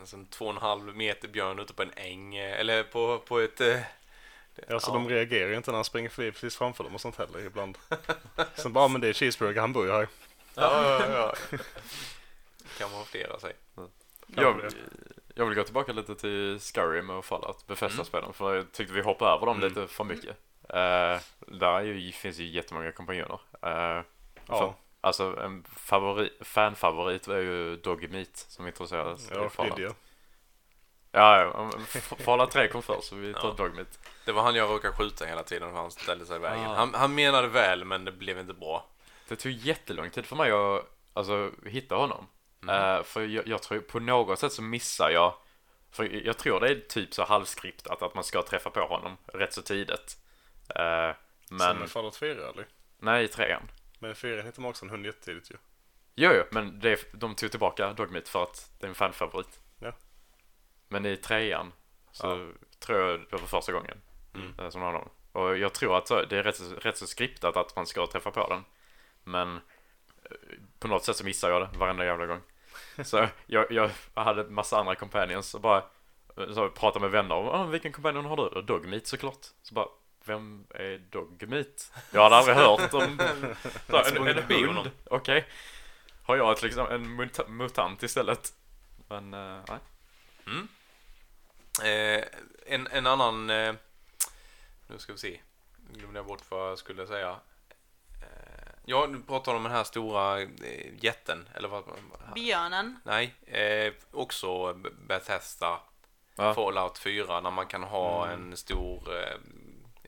[0.00, 2.82] Ja, alltså en två och en halv meter björn ute på en äng eh, eller
[2.82, 3.60] på, på ett...
[3.60, 4.94] eh, det- Alltså ja.
[4.94, 7.78] de reagerar ju inte när han springer förbi precis framför dem och sånt heller ibland.
[8.54, 10.08] Sen bara, "Ah, men det är cheeseburger, han bor ju här.
[10.54, 11.58] Ja, ja, ja.
[12.78, 13.52] kan man flera sig.
[14.26, 14.60] Jag,
[15.34, 19.30] jag vill gå tillbaka lite till Skyrim och Fallout, Bethesda-spelen, för jag tyckte vi hoppade
[19.30, 19.68] över dem Mm.
[19.68, 20.36] lite för mycket.
[20.74, 21.20] Uh,
[21.58, 23.40] där är ju, finns ju jättemånga kompanjoner.
[23.66, 24.02] Uh,
[24.46, 29.96] Ja, Alltså en favorit, fanfavorit är ju Doggy Meat som introducerades ja i Fallout.
[31.12, 31.70] Ja, ja,
[32.24, 33.54] Fallout 3 kom först så vi tar Ja.
[33.56, 33.98] Doggy Meat.
[34.24, 36.66] Det var han jag råkade skjuta hela tiden för han ställde sig i vägen.
[36.66, 36.74] Ah.
[36.74, 38.86] Han, han menade väl men det blev inte bra.
[39.28, 42.26] Det tog jättelång tid för mig att alltså, hitta honom.
[42.68, 45.34] Eh, för jag, jag tror på något sätt så missar jag
[45.90, 49.52] för jag tror det är typ så halvskriptat att man ska träffa på honom rätt
[49.52, 50.16] så tidigt.
[51.48, 52.66] Som men är Fallout 4 eller?
[52.98, 53.62] nej, i trean.
[54.02, 55.56] Men i 4 hittar man också en hund jättetidigt ju.
[56.14, 59.60] Jo, jo, men det, de tog tillbaka Dogmeat för att det är en fanfavorit.
[59.78, 59.92] Ja.
[60.88, 61.72] Men i trean
[62.12, 64.00] så tror jag det var första gången
[64.34, 64.54] Mm.
[64.58, 65.08] eh, som honom.
[65.32, 68.30] Och jag tror att det är rätt, så- rätt så skriptat att man ska träffa
[68.30, 68.64] på den.
[69.24, 69.60] Men
[70.78, 72.40] på något sätt så missar jag det varenda jävla gång.
[73.04, 75.84] Så jag, jag hade massa andra companions och bara
[76.54, 78.62] så pratade med vänner om ah, vilken companion har du?
[78.62, 79.46] Dogmeat såklart.
[79.62, 79.88] Så bara
[80.24, 81.92] vem är Dogmeat?
[82.12, 83.18] Jag hade aldrig hört om
[83.90, 84.90] så, en, en hund.
[85.04, 85.46] Okej.
[86.22, 88.52] Har jag ett, liksom en muta- mutant istället?
[89.08, 89.78] Men eh, nej.
[91.82, 92.24] Eh,
[92.66, 93.50] en, en annan...
[93.50, 93.74] Eh,
[94.86, 95.40] nu ska vi se.
[95.92, 97.36] Nu glömde jag bort vad jag skulle säga.
[98.22, 100.48] Eh, ja, du pratar om den här stora eh,
[101.04, 101.48] jätten.
[101.54, 101.84] Eller vad?
[102.34, 103.00] Björnen.
[103.04, 104.74] Nej, eh, också
[105.08, 105.80] Bethesda
[106.36, 106.54] Ja.
[106.54, 109.12] Fallout 4 när man kan ha en stor...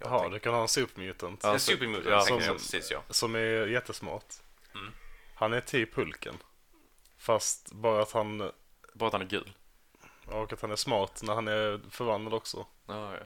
[0.05, 1.45] Jaha, du kan ha en supermutant.
[1.45, 3.03] En supermutant, ja, som- jag precis ja.
[3.11, 4.35] Som är jättesmart.
[4.75, 4.93] Mm.
[5.35, 6.35] Han är typ Hulken.
[7.19, 8.51] Fast bara att han,
[8.95, 9.53] Bara att han är gul.
[10.27, 12.67] och att han är smart när han är förvandlad också.
[12.87, 13.21] Ja, ja.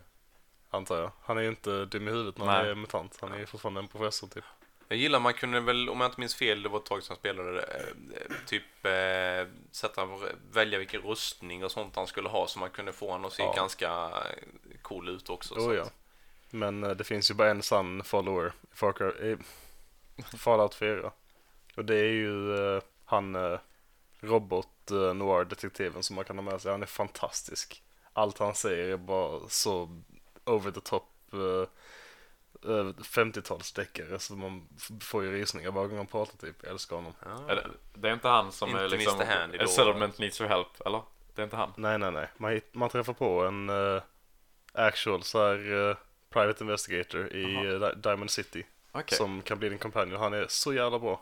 [0.71, 1.11] Antar jag.
[1.23, 2.57] Han är ju inte dum i huvudet när Nej.
[2.57, 3.19] han är mutant.
[3.21, 4.45] Han är ju fortfarande en professor typ.
[4.89, 7.13] Jag gillar man kunde väl, om jag inte minns fel, det var ett tag sedan
[7.15, 10.09] jag spelade det, eh, typ eh, sätta,
[10.51, 13.43] välja vilken rustning och sånt han skulle ha så man kunde få honom att se
[13.43, 13.53] Ja.
[13.57, 14.11] ganska
[14.83, 15.55] cool ut också.
[15.55, 15.83] så Oh, ja.
[15.83, 15.93] att-
[16.57, 19.37] Men eh, det finns ju bara en sann follower i Far Cry,
[20.17, 21.13] i Fallout 4.
[21.77, 23.59] Och det är ju eh, han eh,
[24.21, 24.69] robot
[25.15, 26.73] noir-detektiven som man kan ha med sig.
[26.73, 27.83] Han är fantastisk.
[28.13, 30.03] Allt han säger är bara så
[30.45, 31.69] over the top eh,
[32.71, 34.69] eh, 50-talsdeckare så man
[35.01, 36.57] får ju rysningar varje gång han pratar typ.
[36.63, 37.13] Jag älskar honom.
[37.25, 37.51] Ja.
[37.51, 39.33] Är det, det är inte han som är Inte liksom Mr.
[39.33, 41.03] Handy A settlement needs your help, eller?
[41.35, 41.73] Det är inte han?
[41.77, 42.29] Nej, nej, nej.
[42.37, 44.03] Man, man träffar på en eh,
[44.73, 45.97] actual så här eh,
[46.31, 48.67] private investigator i Di- Diamond City.
[48.93, 49.19] Okej.
[49.19, 50.21] Som kan bli din companion.
[50.21, 51.21] Han är så jävla bra.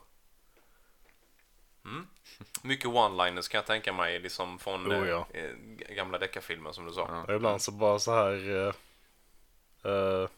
[1.85, 2.07] Mm.
[2.63, 5.27] Mycket one-liners kan jag tänka mig, liksom från Oh, ja.
[5.35, 5.51] eh,
[5.95, 7.07] gamla deckarfilmer som du sa.
[7.11, 7.23] Ja.
[7.23, 8.75] Och ibland så bara så här eh,
[9.93, 10.29] eh,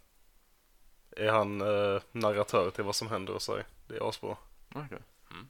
[1.11, 3.61] är han eh, narratör till vad som händer och så.
[3.87, 4.37] Det är asbra.
[4.75, 4.99] Okej.
[5.31, 5.49] Mm.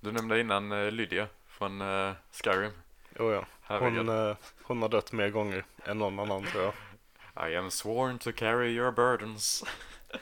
[0.00, 1.82] Du nämnde innan eh, Lydia från
[2.30, 2.70] Skyrim.
[3.18, 3.44] Oh, ja.
[3.78, 6.74] Hon, hon har dött mer gånger än någon annan tror jag.
[7.36, 9.64] I am sworn to carry your burdens.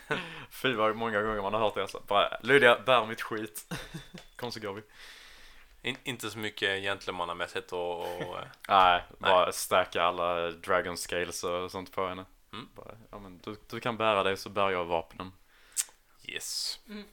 [0.50, 2.02] Fy vad många gånger man har hört det alltså.
[2.06, 3.74] Bara, Lydia, bär mitt skit.
[4.36, 4.82] Kom så går vi.
[5.82, 11.70] In, inte så mycket gentlemannamässigt och, och eh, Nej, bara stacka alla dragon scales och
[11.70, 12.24] sånt på henne.
[12.52, 12.68] Mm.
[12.74, 15.32] Bara, ja, men du, du kan bära det så bär jag vapnen.
[16.24, 16.80] yes.
[16.88, 17.04] Mm.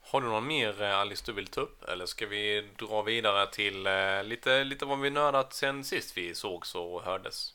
[0.00, 1.84] Har du någon mer eh, Alice du vill ta upp?
[1.84, 6.34] Eller ska vi dra vidare till eh, lite, lite vad vi nördat sen sist vi
[6.34, 7.54] sågs och hördes?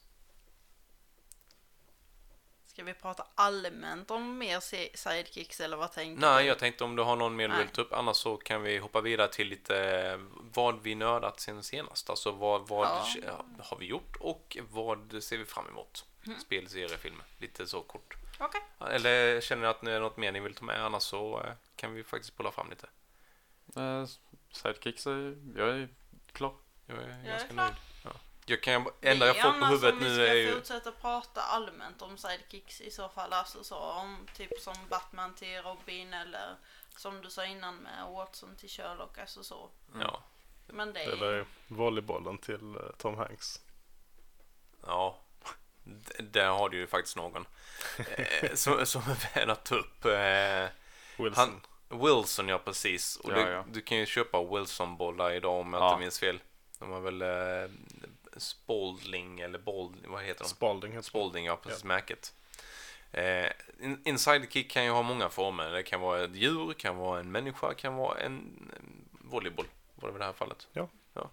[2.77, 6.47] Ska vi prata allmänt om mer si- sidekicks eller vad tänker Nej, du?
[6.49, 7.93] jag tänkte om du har någon mer du vill ta upp.
[7.93, 9.77] Annars så kan vi hoppa vidare till lite
[10.11, 10.19] eh,
[10.53, 12.09] vad vi nördat sen senast.
[12.09, 12.87] Alltså vad, vad
[13.25, 13.45] Ja.
[13.59, 16.05] har vi gjort och vad ser vi fram emot?
[16.25, 16.39] Mm.
[16.39, 17.25] Spel, serier, filmer.
[17.37, 18.15] Lite så kort.
[18.39, 18.61] Okej.
[18.91, 20.85] Eller känner ni att det är något mer ni vill ta med?
[20.85, 22.87] Annars så eh, kan vi faktiskt spola fram lite.
[23.81, 24.05] Eh,
[24.51, 25.89] sidekicks, är, jag är
[26.31, 26.53] klar.
[26.85, 27.63] Jag är Jag är ganska klar.
[27.63, 27.75] nöjd.
[28.49, 28.53] Ja.
[28.53, 30.53] Jag kan, enda jag får på huvudet vi nu ska är ju...
[30.55, 33.33] fortsätta prata allmänt om sidekicks i så fall.
[33.33, 36.55] Alltså så om typ som Batman till Robin eller
[36.97, 39.17] som du sa innan med Watson till Sherlock.
[39.17, 39.69] Alltså så.
[39.99, 40.23] Ja,
[40.67, 41.10] Men det är...
[41.12, 43.60] Eller volleybollen till eh, Tom Hanks.
[44.86, 45.19] ja.
[45.83, 47.45] D- Där har du ju faktiskt någon.
[48.17, 50.05] Eh, som, som är värd att ta upp.
[50.05, 50.67] Eh,
[51.23, 51.62] Wilson.
[51.89, 53.15] Wilson, ja precis.
[53.15, 53.65] Och Ja, du, ja.
[53.71, 55.89] du kan ju köpa Wilson-bollar idag om jag Ja.
[55.89, 56.39] inte minns fel.
[56.79, 57.71] De har väl eh,
[58.39, 60.50] Spalding eller Bold, vad heter de?
[60.50, 62.34] Spalding heter Spalding, ja precis, märket.
[63.12, 65.69] Eh, en- en sidekick kan ju ha många former.
[65.71, 68.34] Det kan vara ett djur, kan vara en människa, kan vara en,
[68.78, 69.65] en volleyboll.
[69.95, 70.67] Var det i det här fallet.
[70.73, 70.89] Ja.
[71.13, 71.30] ja.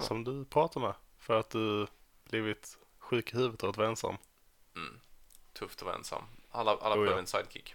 [0.00, 0.94] Som du pratar med.
[1.18, 1.86] För att du
[2.24, 4.16] blivit sjuk i huvudet av att vara ensam.
[4.76, 5.00] Mm.
[5.52, 6.24] Tufft att vara ensam.
[6.50, 7.02] Alla, alla Oh, ja.
[7.02, 7.74] behöver en sidekick.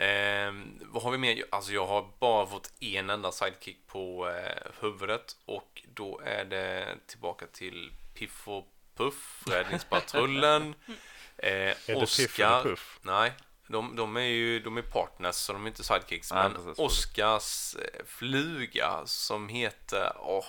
[0.00, 1.44] Ehm, vad har vi mer?
[1.50, 6.96] Alltså jag har bara fått en enda sidekick på eh, huvudet och då är det
[7.06, 10.74] tillbaka till Piff och Puff, Räddningspatrullen,
[11.36, 12.62] eh, Är det Piff eller Oscar.
[12.62, 12.98] Puff?
[13.02, 13.32] Nej,
[13.66, 16.32] de, de är ju de är partners så de är inte sidekicks.
[16.32, 16.78] Nej, men precis.
[16.78, 20.46] Oscars eh, fluga som heter, åh,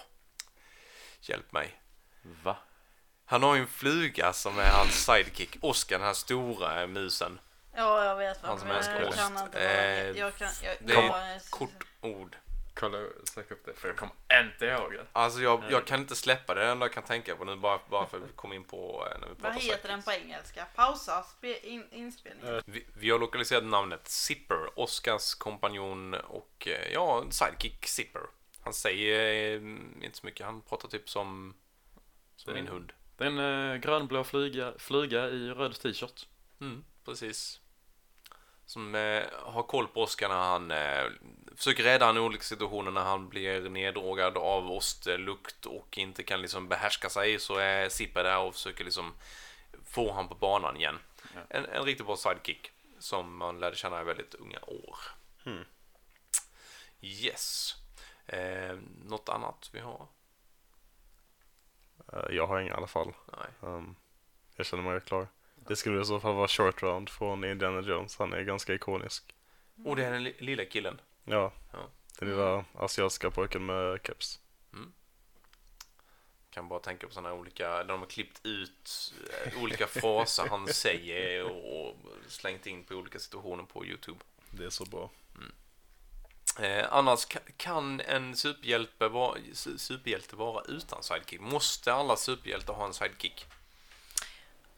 [1.21, 1.81] hjälp mig.
[2.43, 2.57] Va?
[3.25, 5.57] Han har ju en fluga som är hans sidekick.
[5.61, 7.39] Oscar, den här stora musen.
[7.75, 9.17] Ja, jag vet Han vad som men älskar jag ost.
[9.17, 9.59] kan inte.
[9.59, 12.37] Eh, jag kan, jag, det är jag, Kort ord.
[12.73, 13.73] Kolla, sök upp det.
[13.73, 15.05] För jag kommer inte ihåg det.
[15.13, 17.79] Alltså jag, jag kan inte släppa det, det enda jag kan tänka på nu bara,
[17.89, 20.65] bara för att vi kom in på eh, när vi Vad heter den på engelska?
[20.75, 22.55] Pausa spe, in, inspelningen.
[22.55, 28.21] Eh, Vi, vi har lokaliserat namnet Zipper, Oscars kompanjon och eh, ja, sidekick Zipper.
[28.63, 29.61] Han säger eh,
[30.05, 31.55] inte så mycket, han pratar typ som,
[32.35, 32.93] som Det- min hund.
[33.17, 36.27] Det är en eh, grönblå flyga, flyga i röd t-shirt.
[36.61, 37.60] Mm, precis.
[38.71, 41.11] Som eh, har koll på Oscar när han eh,
[41.55, 46.41] försöker rädda han i olika situationer när han blir neddrogad av ostlukt och inte kan
[46.41, 49.13] liksom behärska sig så är Zipper där och försöker liksom
[49.85, 50.99] få han på banan igen.
[51.49, 54.97] En, en riktigt bra sidekick som man lärde känna i väldigt unga år.
[55.45, 55.63] Mm.
[57.01, 57.75] Yes.
[58.27, 60.07] Eh, något annat vi har?
[62.13, 63.13] Eh, Jag har inga i alla fall.
[63.59, 63.95] Um,
[64.55, 65.27] jag känner mig klar.
[65.67, 68.17] Det skulle i så fall vara Short Round från Indiana Jones.
[68.17, 69.35] Han är ganska ikonisk.
[69.85, 71.01] Och det är den li- lilla killen.
[71.23, 71.79] Ja, Ja.
[72.19, 74.39] den lilla asiatiska pojken med keps.
[76.49, 79.13] Kan bara tänka på sådana olika, där de har klippt ut
[79.45, 81.95] eh, olika fraser han säger och,
[82.27, 84.19] slängt in på olika situationer på Youtube.
[84.49, 85.09] Det är så bra.
[86.59, 91.39] Eh, annars ka- kan en superhjälte vara, su- superhjälte vara utan sidekick?
[91.41, 93.45] Måste alla superhjältar ha en sidekick?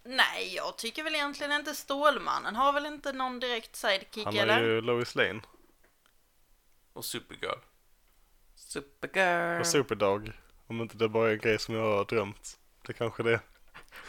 [0.06, 4.54] Nej, jag tycker väl egentligen inte Stålmannen har väl inte någon direkt sidekick Han eller?
[4.54, 5.42] har ju Lois Lane
[6.94, 7.60] Och Supergirl?
[8.56, 9.60] Supergirl!
[9.60, 10.32] och Superdog.
[10.68, 12.60] Om inte det bara är en grej som jag har drömt.
[12.86, 13.40] Det kanske det är.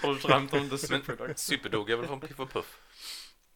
[0.02, 1.38] Har du drömt om Men Superdog?
[1.38, 2.78] Superdog är väl från Piff och Puff?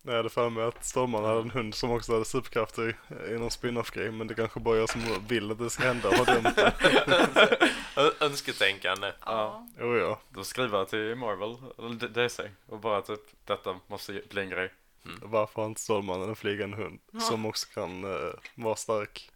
[0.09, 2.97] Jag hade för mig att Stålman hade en hund som också hade superkrafter
[3.29, 4.11] i någon spin-off-grej.
[4.11, 6.75] Men det kanske bara jag som vill att det ska hända har drömt det.
[8.21, 9.13] Önsketänkande.
[9.25, 9.67] Ja.
[9.79, 10.21] Jo, ja.
[10.31, 14.73] Då skriver jag till Marvel, eller DC, och bara typ detta måste bli en grej.
[15.23, 19.31] Varför har inte Stålmannen en flygande hund som också kan uh, vara stark?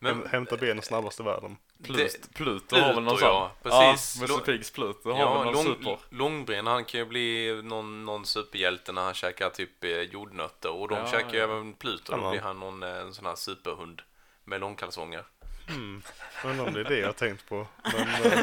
[0.00, 1.56] Häm, hämta ben snabbast i världen.
[1.84, 3.28] Plut, Pluto har väl någon Pluto, sån?
[3.28, 4.16] ja, precis.
[4.16, 5.98] Ja, Musse Piggs Pluto har Ja, väl någon lång, super?
[6.10, 10.88] Långben, han kan ju bli någon, någon superhjälte när han käkar typ eh, jordnötter och
[10.88, 11.44] de Ja, käkar ju ja.
[11.44, 12.16] även Pluto.
[12.16, 14.02] Då blir han någon eh, en sån här superhund
[14.44, 15.24] med långkalsonger.
[15.68, 16.02] Mm.
[16.44, 17.66] Undrar om det är det jag har tänkt på.
[17.82, 18.42] Men eh,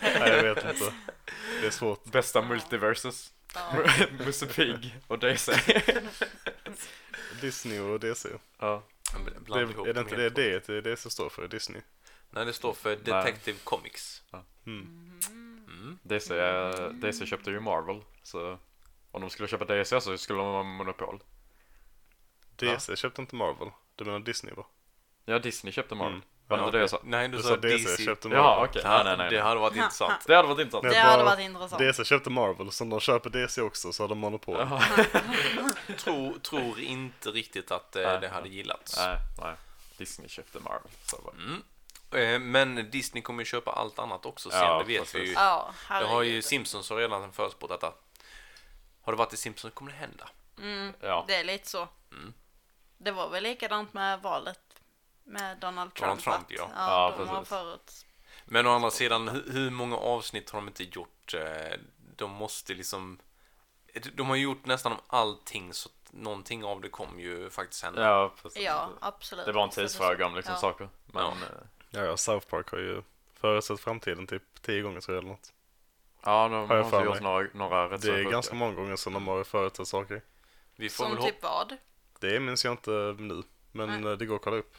[0.00, 0.94] nej, jag vet inte.
[1.60, 2.04] Det är svårt.
[2.04, 3.32] Bästa multiverses.
[3.54, 3.72] Ja.
[4.26, 5.52] Musse Pigg och DC.
[7.40, 8.28] Disney och DC.
[8.58, 8.82] ja.
[9.24, 10.34] Det, Bland är det inte det helt.
[10.34, 11.82] det, det, är det som står för Disney?
[12.34, 14.22] Nej, det står för Detective Comics.
[14.66, 14.80] Mm.
[15.66, 15.98] Mm.
[16.02, 18.58] DC, eh, DC köpte ju Marvel, så
[19.10, 21.22] om de skulle köpa DC så skulle de ha monopol.
[22.56, 23.68] DC köpte inte Marvel.
[23.96, 24.64] Du menar Disney va?
[25.24, 26.12] Ja, Disney köpte Marvel.
[26.14, 26.24] Mm.
[26.48, 27.00] Var det inte det jag sa?
[27.04, 27.76] Nej, du, Du sa sa DC.
[27.76, 28.70] DC köpte Marvel.
[28.74, 29.30] Ja, Nej, nej, nej.
[29.30, 30.24] Det hade varit intressant.
[30.26, 30.82] Det hade varit intressant.
[30.82, 31.78] Det hade bara- varit intressant.
[31.78, 34.56] DC köpte Marvel, så de köper DC också så har de monopol.
[35.98, 38.18] Tror, tror inte riktigt att eh, Nej.
[38.20, 38.96] det hade gillats.
[38.98, 39.54] Nej, nej.
[39.98, 40.90] Disney köpte Marvel.
[41.04, 41.42] Så var det.
[41.44, 41.62] Mm.
[42.14, 45.14] Eh, Men Disney kommer ju köpa allt annat också sen, Ja, det vet precis.
[45.20, 45.32] vi ju.
[45.32, 46.42] Ja, Det har ju.
[46.42, 47.92] Simpsons har redan förutspått detta.
[49.02, 50.28] Har det varit i Simpsons kommer det hända.
[50.58, 51.24] Mm, Ja.
[51.28, 51.88] det är lite så.
[52.12, 52.34] Mm.
[52.98, 54.60] Det var väl likadant med valet
[55.24, 56.00] med Donald Trump.
[56.08, 56.70] Donald Trump, att- ja.
[56.76, 57.48] Ja, de har precis.
[57.48, 58.06] förut.
[58.44, 61.34] Men å andra sidan, hur, många avsnitt har de inte gjort?
[61.34, 61.78] Eh,
[62.16, 63.18] De måste liksom...
[64.14, 68.02] De har ju gjort nästan om allting så någonting av det kommer ju faktiskt hända.
[68.02, 68.62] Ja, precis.
[68.62, 69.46] Ja, absolut.
[69.46, 70.60] Det bara en tidsfråga om liksom Ja.
[70.60, 70.88] saker.
[71.06, 71.32] Men, Ja.
[71.92, 73.02] Ja, ja, South Park har ju
[73.34, 75.52] förutsett framtiden typ tio gånger tror jag eller något.
[76.24, 78.30] ja, de Har jag har gjort några, några rätt Det är sjuka.
[78.30, 80.22] ganska många gånger som de har förutsett saker.
[80.76, 81.76] Vi får Som väl typ vad?
[82.20, 84.76] Det minns jag inte nu, men eh, det går att kolla upp.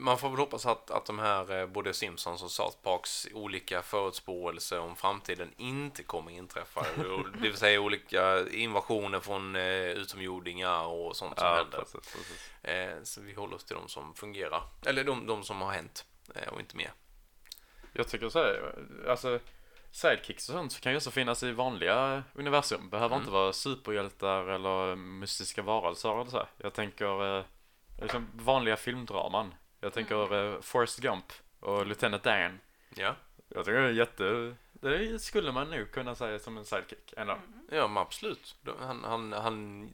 [0.00, 3.82] Man får väl hoppas att, att de här, eh, både Simpsons och South Parks olika
[3.82, 6.86] förutspåelser om framtiden inte kommer inträffa.
[7.34, 11.78] det vill säga olika invasioner från eh, utomjordingar och sånt som Ja, händer.
[11.78, 12.50] precis, precis.
[12.62, 14.62] Eh, så vi håller oss till de som fungerar.
[14.86, 16.92] Eller de, de som har hänt eh, och inte mer.
[17.92, 18.74] Jag tycker så här,
[19.08, 19.38] alltså
[19.90, 22.88] sidekicks och sånt kan ju också finnas i vanliga universum.
[22.90, 23.20] Behöver Mm.
[23.20, 26.36] inte vara superhjältar eller mystiska varelser eller så.
[26.36, 26.48] här.
[26.56, 27.44] Jag tänker
[28.02, 29.54] liksom vanliga filmdraman.
[29.80, 32.60] Jag tänker eh, Forrest Gump och Lieutenant Dan.
[32.94, 33.16] Ja,
[33.48, 34.54] Jag tycker det är jätte...
[34.72, 37.38] Det skulle man nog kunna säga som en sidekick ändå.
[37.70, 38.56] ja men absolut.
[38.80, 39.90] Han, han, han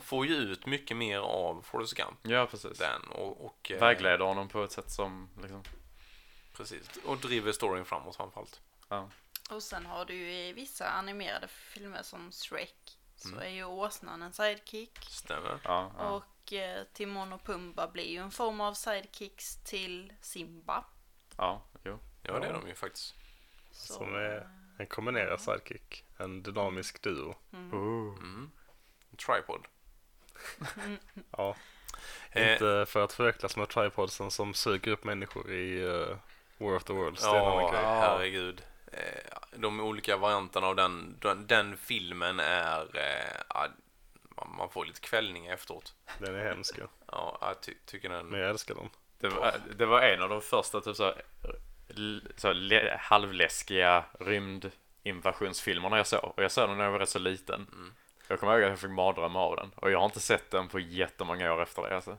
[0.00, 2.78] får ju ut mycket mer av Forrest Gump Ja, precis.
[2.78, 5.62] den och, och eh, Vägleder honom på ett sätt som liksom...
[6.52, 8.60] Precis, och driver storyn framåt framförallt.
[8.88, 9.10] Ja.
[9.50, 13.40] Och sen har du ju i vissa animerade filmer som Shrek så Mm.
[13.42, 14.98] är ju åsnan en sidekick.
[15.10, 15.58] Stämmer.
[15.64, 16.10] Ja, ja.
[16.10, 16.22] Och
[16.52, 20.84] eh, Timon och Pumba blir ju en form av sidekicks till Simba.
[21.36, 21.98] ja jo.
[22.22, 22.58] Ja, det är Ja.
[22.60, 23.14] de ju faktiskt.
[23.70, 26.04] Så, Som är en kombinerad sidekick.
[26.18, 27.34] En dynamisk duo.
[27.52, 28.50] Mm.
[29.26, 29.66] Tripod.
[31.30, 31.56] Ja,
[32.30, 36.16] Eh, inte för att förväxlas med tripodsen som suger upp människor i uh,
[36.58, 37.22] War of the Worlds.
[37.22, 37.82] Det är en annan Ja, grej.
[37.84, 38.62] herregud.
[38.92, 42.80] Eh, De olika varianterna av den, den, den filmen är...
[42.98, 43.68] eh, ja,
[44.56, 45.94] man- får lite kvällningar efteråt.
[46.18, 46.86] Den är hemsk ja.
[47.12, 48.26] Ja, jag ty tycker den...
[48.26, 48.90] Men jag älskar den.
[49.20, 51.14] Det var, det var en av de första typ så,
[52.36, 52.52] så
[52.98, 56.32] halvläskiga rymdinvasionsfilmerna jag såg.
[56.36, 57.94] Och jag såg den när jag var rätt så liten.
[58.28, 59.70] Jag kommer ihåg att jag fick mardrömmar av den.
[59.76, 62.16] Och jag har inte sett den på jättemånga år efter det alltså.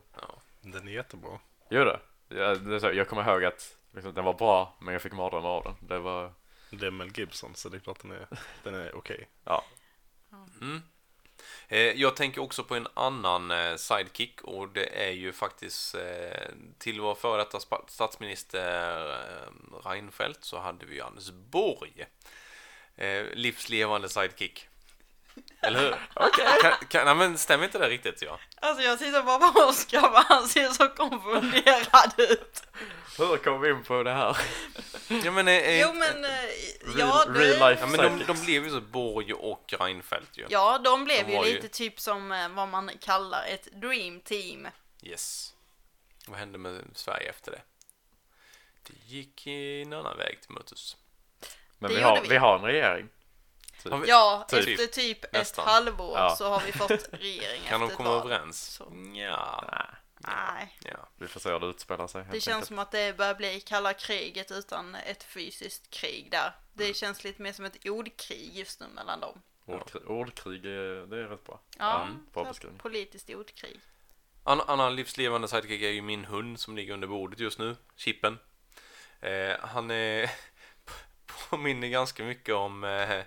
[0.60, 1.38] Den är jättebra.
[1.70, 2.00] Gör det?
[2.36, 5.12] Jag, det är så, jag kommer ihåg att liksom, den var bra, men jag fick
[5.12, 5.88] mardrömmar av den.
[5.88, 6.32] Det var,
[6.70, 8.26] Det är Mel Gibson så det är klart den är,
[8.62, 9.28] den är okej.
[9.44, 9.64] ja.
[10.60, 10.82] Mm.
[11.68, 16.48] Eh, jag tänker också på en annan eh, sidekick och det är ju faktiskt eh,
[16.78, 19.18] till vår före detta statsminister
[19.84, 22.06] Reinfeldt så hade vi ju Anders Borg.
[23.32, 24.68] Livslevande sidekick.
[25.60, 25.90] Eller hur?
[26.62, 28.22] Kan, kan, nej, men stämmer inte det riktigt?
[28.22, 28.38] Ja.
[28.60, 32.62] Alltså jag tittar bara på Oskar för han ser så konfunderad ut.
[33.18, 34.36] Hur kom vi in på det här?
[35.24, 36.30] Ja, men, eh, eh, Jo men, eh,
[36.98, 37.80] ja, Real- real life.
[37.80, 40.46] ja, men de, de blev ju så Borg och Reinfeldt ju.
[40.48, 43.68] ja, de blev De ju var ju- lite typ som eh, vad man kallar ett
[43.72, 44.68] dream team.
[45.02, 45.54] Yes.
[46.26, 47.60] Vad hände med Sverige efter det?
[48.82, 50.96] Det gick i en annan väg till mötes.
[51.78, 52.28] Men vi har, vi.
[52.28, 53.08] vi har en regering.
[53.90, 54.08] Typ.
[54.08, 54.68] Ja, Typ.
[54.68, 55.66] efter typ ett Nästan.
[55.68, 56.36] halvår Ja.
[56.36, 58.60] så har vi fått regering Kan de komma ett överens?
[58.66, 58.92] Så.
[59.16, 59.64] Ja.
[60.20, 61.08] Nej, ja.
[61.16, 62.24] vi får se hur det utspelar sig.
[62.30, 62.68] det känns enkelt.
[62.68, 66.52] som att det börjar bli kalla kriget utan ett fysiskt krig där.
[66.72, 66.94] Det Mm.
[66.94, 69.42] känns lite mer som ett ordkrig just nu mellan dem.
[69.66, 71.60] Ordkrig, ordkrig är, det är rätt bra.
[71.78, 72.78] Ja, Mm, bra så beskrivning.
[72.78, 73.80] politiskt ordkrig.
[74.44, 78.38] An annan livslevande sidekick är ju min hund som ligger under bordet just nu, Chippen.
[79.20, 80.30] Eh, han är
[81.50, 83.20] påminner ganska mycket om eh,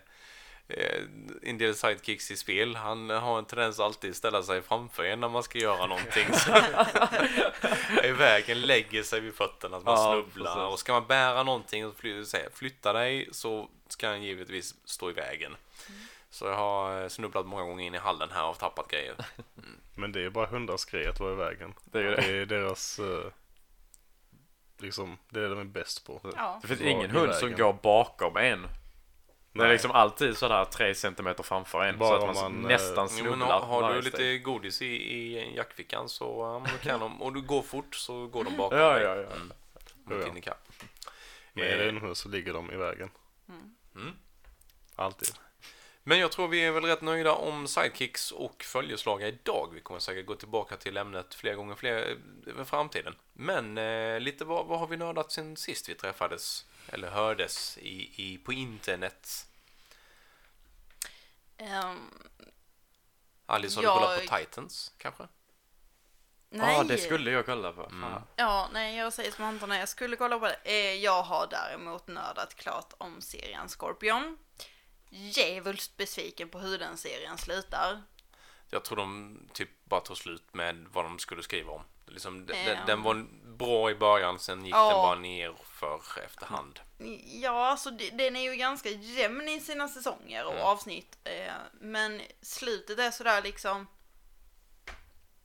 [1.41, 2.75] en del sidekicks i spel.
[2.75, 6.33] Han har en tendens att alltid ställa sig framför en när man ska göra någonting.
[6.33, 6.51] Så
[8.03, 10.55] I vägen lägger sig vid fötterna så man Ja, snubblar.
[10.55, 10.73] precis.
[10.73, 11.95] Och ska man bära någonting och
[12.53, 15.55] flytta dig så ska han givetvis stå i vägen.
[16.29, 19.15] Så jag har eh, snubblat många gånger in i hallen här och tappat grejer.
[19.95, 21.73] Men det är bara hundars grej att vara i vägen.
[21.85, 22.15] Det är det.
[22.15, 23.25] Det är deras, eh,
[24.79, 26.21] liksom, det är de är bäst på.
[26.35, 26.59] Ja.
[26.61, 28.67] Det finns ingen hund som går bakom en.
[29.53, 29.71] Det är Nej.
[29.71, 31.97] liksom alltid sådär tre centimeter framför en.
[31.97, 34.43] Bara så att man, man, nästan Jo, men snubblar har, har du lite steg.
[34.43, 38.57] godis i, i jackfickan så um, kan de, och du går fort så går de
[38.57, 39.03] bakom Ja, dig.
[39.03, 39.21] ja, ja.
[39.35, 39.51] Mm.
[40.03, 40.27] Mot ja.
[40.27, 40.67] in i kapp.
[41.53, 43.09] Men är det en hund så ligger de i vägen.
[43.95, 44.13] Mm.
[44.95, 45.29] Alltid.
[46.03, 49.69] Men jag tror vi är väl rätt nöjda om sidekicks och följeslagare idag.
[49.73, 52.17] Vi kommer säkert gå tillbaka till ämnet flera gånger fler
[52.61, 53.15] i framtiden.
[53.33, 56.65] Men eh, lite vad, vad har vi nördat sen sist vi träffades?
[56.91, 59.47] Eller hördes i, i, på internet?
[61.57, 62.09] Ehm,
[63.45, 65.27] Alice, har Jag- du kollat på Titans kanske?
[66.49, 66.75] nej.
[66.77, 67.85] Ja, det skulle jag kolla på.
[67.85, 68.21] Mm.
[68.35, 70.59] Ja, nej, jag säger som Anton, jag skulle kolla på det.
[70.63, 74.37] Eh, Jag har däremot nördat klart om serien Scorpion.
[75.09, 78.01] Djävulskt besviken på hur den serien slutar.
[78.73, 81.81] Jag tror de typ bara tog slut med vad de skulle skriva om.
[82.05, 84.85] Liksom, den, den, var bra i början, sen gick Ja.
[84.89, 86.79] den bara ner för efterhand.
[87.25, 90.63] Ja, alltså den är ju ganska jämn i sina säsonger och Mm.
[90.65, 91.17] avsnitt.
[91.23, 93.87] Eh, men slutet är sådär liksom...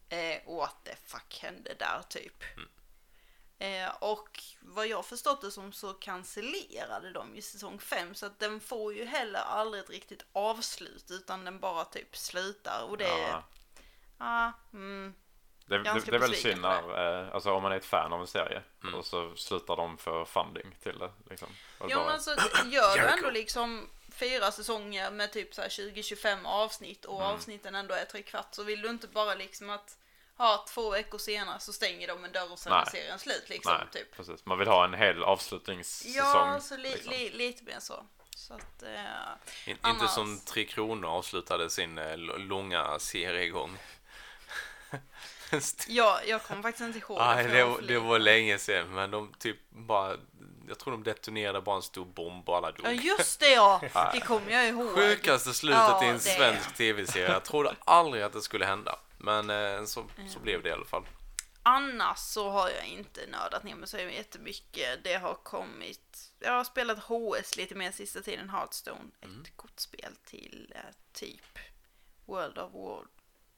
[0.08, 2.42] Eh, what the fuck hände där typ?
[2.56, 2.68] Mm.
[3.58, 8.38] Eh, och vad jag förstått det som så cancellerade de i säsong 5 så att
[8.38, 13.08] den får ju heller aldrig ett riktigt avslut utan den bara typ slutar och det...
[13.08, 13.42] Ja.
[14.18, 15.14] Ja, mm,
[15.66, 18.20] Det, det, det är väl synd när, eh, alltså om man är ett fan av
[18.20, 18.94] en serie Mm.
[18.94, 21.48] och så slutar de för funding till det liksom.
[21.78, 22.30] Och Ja bara- men alltså
[22.66, 27.34] gör du ändå liksom fyra säsonger med typ så här 20-25 avsnitt och Mm.
[27.34, 29.98] avsnitten ändå är tre kvart så vill du inte bara liksom att
[30.38, 33.72] ha två veckor senare så stänger de en dörr och sen är serien slut liksom
[33.72, 34.16] Nej, typ.
[34.16, 34.46] precis.
[34.46, 36.14] Man vill ha en hel avslutningssäsong.
[36.16, 37.10] Ja, så li, liksom.
[37.12, 38.04] li, lite mer så.
[38.36, 38.90] Så att, eh,
[39.64, 43.78] In, Inte Annars- som Tre Kronor avslutade sin eh, långa seriegång.
[45.88, 47.18] ja, jag kommer faktiskt inte ihåg.
[47.18, 50.16] Nej, det, var- det var länge sedan, men de typ bara...
[50.68, 52.86] Jag tror de detonerade bara en stor bomb och alla dog.
[52.86, 53.80] Ja just det ja,
[54.12, 54.94] det kommer jag ihåg.
[54.94, 57.32] Sjukaste slutet Ja, i en svensk tv-serie.
[57.32, 58.98] Jag trodde aldrig att det skulle hända.
[59.18, 61.06] Men eh, så, så blev det i alla fall.
[61.62, 65.04] Annars så har jag inte nördat ner mig så jättemycket.
[65.04, 69.10] Det har kommit, jag har spelat HS lite mer sista tiden, Hearthstone.
[69.22, 69.40] Mm.
[69.42, 70.80] Ett kortspel till eh,
[71.12, 71.58] typ
[72.26, 73.04] World of War,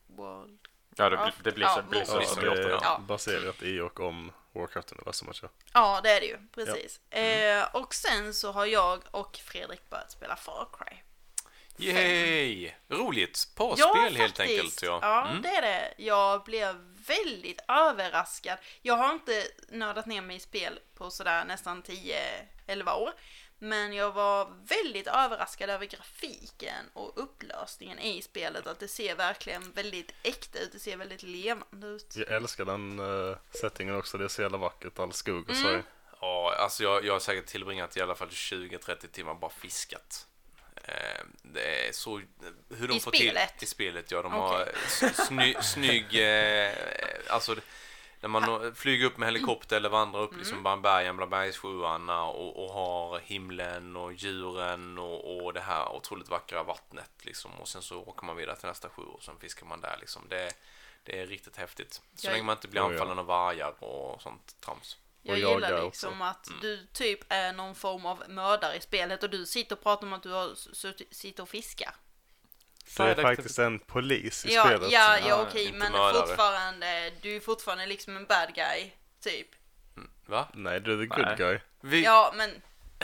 [0.06, 0.59] World.
[0.96, 1.24] Ja, det, Ja.
[1.24, 2.42] blir- det blir Ja, så, blir så Warcraft.
[2.42, 2.78] Ja, som det är.
[2.82, 3.00] Ja.
[3.09, 5.38] baserat i och om Warcraft-universumet.
[5.42, 5.48] Ja.
[5.72, 7.00] Ja, det är det ju, precis.
[7.11, 7.59] Mm.
[7.62, 10.96] Eh, och sen så har jag och Fredrik börjat spela Far Cry.
[11.80, 12.72] Yay!
[12.89, 13.49] Roligt!
[13.57, 14.59] Ja, Parspel helt faktiskt.
[14.59, 14.82] enkelt.
[14.82, 14.99] Ja.
[15.03, 15.43] Ja, Mm.
[15.43, 15.95] det är det.
[15.99, 16.74] Jag blev
[17.07, 18.59] väldigt överraskad.
[18.82, 21.82] Jag har inte nördat ner mig i spel på sådär nästan
[22.66, 23.12] 10-11 år.
[23.61, 28.66] Men jag var väldigt överraskad över grafiken och upplösningen i spelet.
[28.66, 30.72] Att det ser verkligen väldigt äkta ut.
[30.72, 32.14] Det ser väldigt levande ut.
[32.16, 34.18] Jag älskar den uh, settingen också.
[34.18, 34.99] Det är så jävla vackert.
[34.99, 35.62] All skog och Mm.
[35.82, 35.89] så.
[36.20, 40.26] Ja, alltså jag, jag har säkert tillbringat i alla fall 20-30 timmar bara fiskat.
[40.89, 42.20] Eh, det är så...
[42.76, 43.59] Hur de I får spelet?
[43.59, 43.64] till...
[43.64, 44.22] I spelet, ja.
[44.22, 44.72] De Okej.
[45.01, 46.14] har sny, snygg...
[46.14, 46.74] Eh,
[47.28, 47.57] alltså,
[48.20, 50.39] när man nå- flyger upp med helikopter eller vandrar upp Mm.
[50.41, 55.89] liksom bland bergen, bland bergssjöarna och, och har himlen och djuren och, och det här
[55.93, 57.51] otroligt vackra vattnet liksom.
[57.61, 60.22] Och sen så åker man vidare till nästa sjö och sen fiskar man där liksom.
[60.28, 60.53] Det,
[61.05, 62.01] det är riktigt häftigt.
[62.14, 64.97] Så Jag- länge man inte blir anfallen av vargar och sånt trams.
[65.29, 66.24] Jag Och gillar liksom också.
[66.24, 70.07] att du typ är någon form av mördare i spelet och du sitter och pratar
[70.07, 70.55] om att du har
[71.14, 71.95] sitter och fiskar.
[72.97, 74.93] Du är faktiskt en polis i Ja, spelet.
[74.93, 76.26] ja, Ja, ja okej, men mördare.
[76.26, 79.49] fortfarande, du är fortfarande liksom en bad guy, typ.
[80.26, 80.49] Va?
[80.55, 81.37] Nej, du är the good Nej.
[81.37, 81.59] guy.
[81.81, 82.51] Vi, Ja, men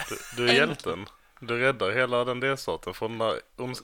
[0.09, 1.09] Du, du är En- hjälten.
[1.47, 3.39] Du räddar hela den delstaten från den där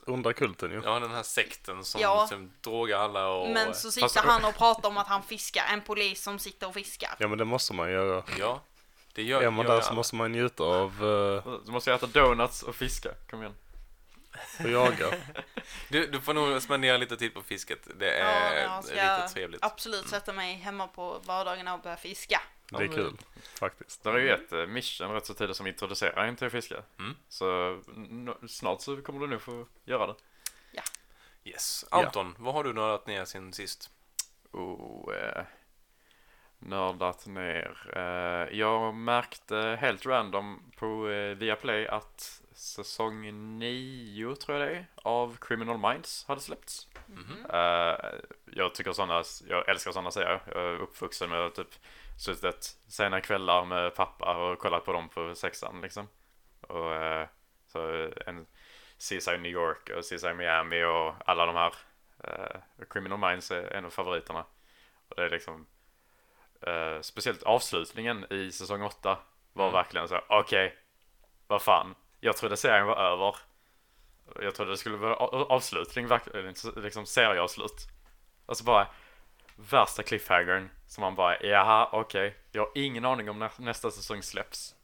[0.06, 0.82] onda kulten ju.
[0.86, 2.28] Ja, den här sekten som, Ja.
[2.30, 3.50] som drogar alla och...
[3.50, 5.64] Men så sitter fast- han och pratar om att han fiskar.
[5.74, 7.16] En polis som sitter och fiskar.
[7.18, 8.24] Ja, men det måste man göra.
[8.40, 8.62] Ja,
[9.14, 9.96] det gör, Är man gör där så alla.
[9.96, 10.90] måste man njuta av
[11.46, 13.10] eh, Du måste äta donuts och fiska.
[13.30, 13.56] Kom igen.
[14.60, 15.08] att jaga.
[15.90, 17.80] Du, du får nog spendera lite tid på fisket.
[18.00, 19.64] Det Ja, är ska riktigt trevligt.
[19.66, 22.42] absolut sätta mig hemma på vardagarna och börja fiska.
[22.80, 23.18] Det är kul,
[23.60, 24.04] faktiskt.
[24.04, 26.84] Det är ju ett eh, mission rätt så tidigt som introducerar en till att fiska.
[27.00, 27.16] Mm.
[27.30, 27.80] Så
[28.48, 30.16] snart så kommer du nog få göra det.
[31.44, 31.86] Yes.
[31.92, 33.90] Anton, vad har du nördat ner sen sist?
[34.52, 35.44] Oh, eh,
[36.60, 37.92] nördat ner.
[37.96, 44.86] Eh, jag märkte helt random på eh, Viaplay att säsong 9 tror jag det är
[44.96, 46.88] av Criminal Minds hade släppts.
[47.06, 47.46] Mhm.
[47.54, 47.96] Eh,
[48.46, 50.42] jag tycker sådana, jag älskar sådana serier.
[50.48, 51.76] Jag är uppvuxen med att typ
[52.22, 56.08] suttit sena kvällar med pappa och kollat på dem på sexan liksom.
[56.62, 57.28] Och eh,
[57.68, 58.46] så en
[58.98, 61.74] CSI New York och CSI Miami och alla de här.
[62.24, 64.46] Eh, Criminal Minds är en av favoriterna.
[65.10, 65.68] Och det är liksom
[66.62, 69.18] eh, speciellt avslutningen i säsong 8
[69.54, 69.74] var Mm.
[69.74, 70.78] verkligen så okej,
[71.48, 71.96] vad fan.
[72.20, 73.36] Jag trodde serien var över.
[74.42, 75.16] Jag trodde det skulle vara
[75.46, 76.08] avslutning,
[76.76, 77.88] liksom serieavslut.
[78.46, 78.88] Och så bara
[79.56, 84.24] värsta cliffhangern som man bara, jaha okej, jag har ingen aning om när nästa säsong
[84.24, 84.76] släpps.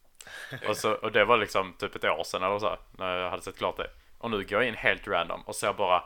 [0.67, 3.41] och, så, och det var liksom typ ett år sedan eller så, när jag hade
[3.41, 3.89] sett klart det.
[4.17, 6.03] Och nu går jag in helt random och ser bara,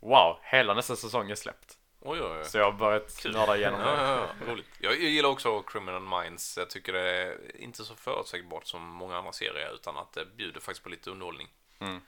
[0.00, 1.78] wow, hela nästa säsong är släppt.
[2.00, 2.44] Oj, oj, oj.
[2.44, 4.02] Så jag har börjat nörda igenom Ja, det.
[4.02, 4.52] ja, ja.
[4.52, 4.68] Roligt.
[4.80, 6.58] Jag, jag gillar också Criminal Minds.
[6.58, 10.60] Jag tycker det är inte så förutsägbart som många andra serier utan att det bjuder
[10.60, 11.48] faktiskt på lite underhållning.
[11.78, 12.00] Mm.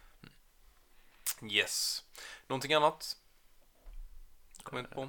[1.50, 2.04] Yes.
[2.46, 3.16] Någonting annat?
[4.62, 5.08] Kommer inte på.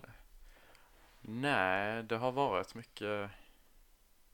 [1.28, 3.30] Nej, det har varit mycket...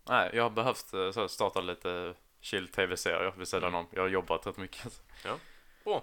[0.10, 3.88] Nej, jag har behövt eh, så, starta lite chill tv-serier vid sidan om.
[3.92, 5.02] Jag har jobbat rätt mycket.
[5.84, 6.02] Bra.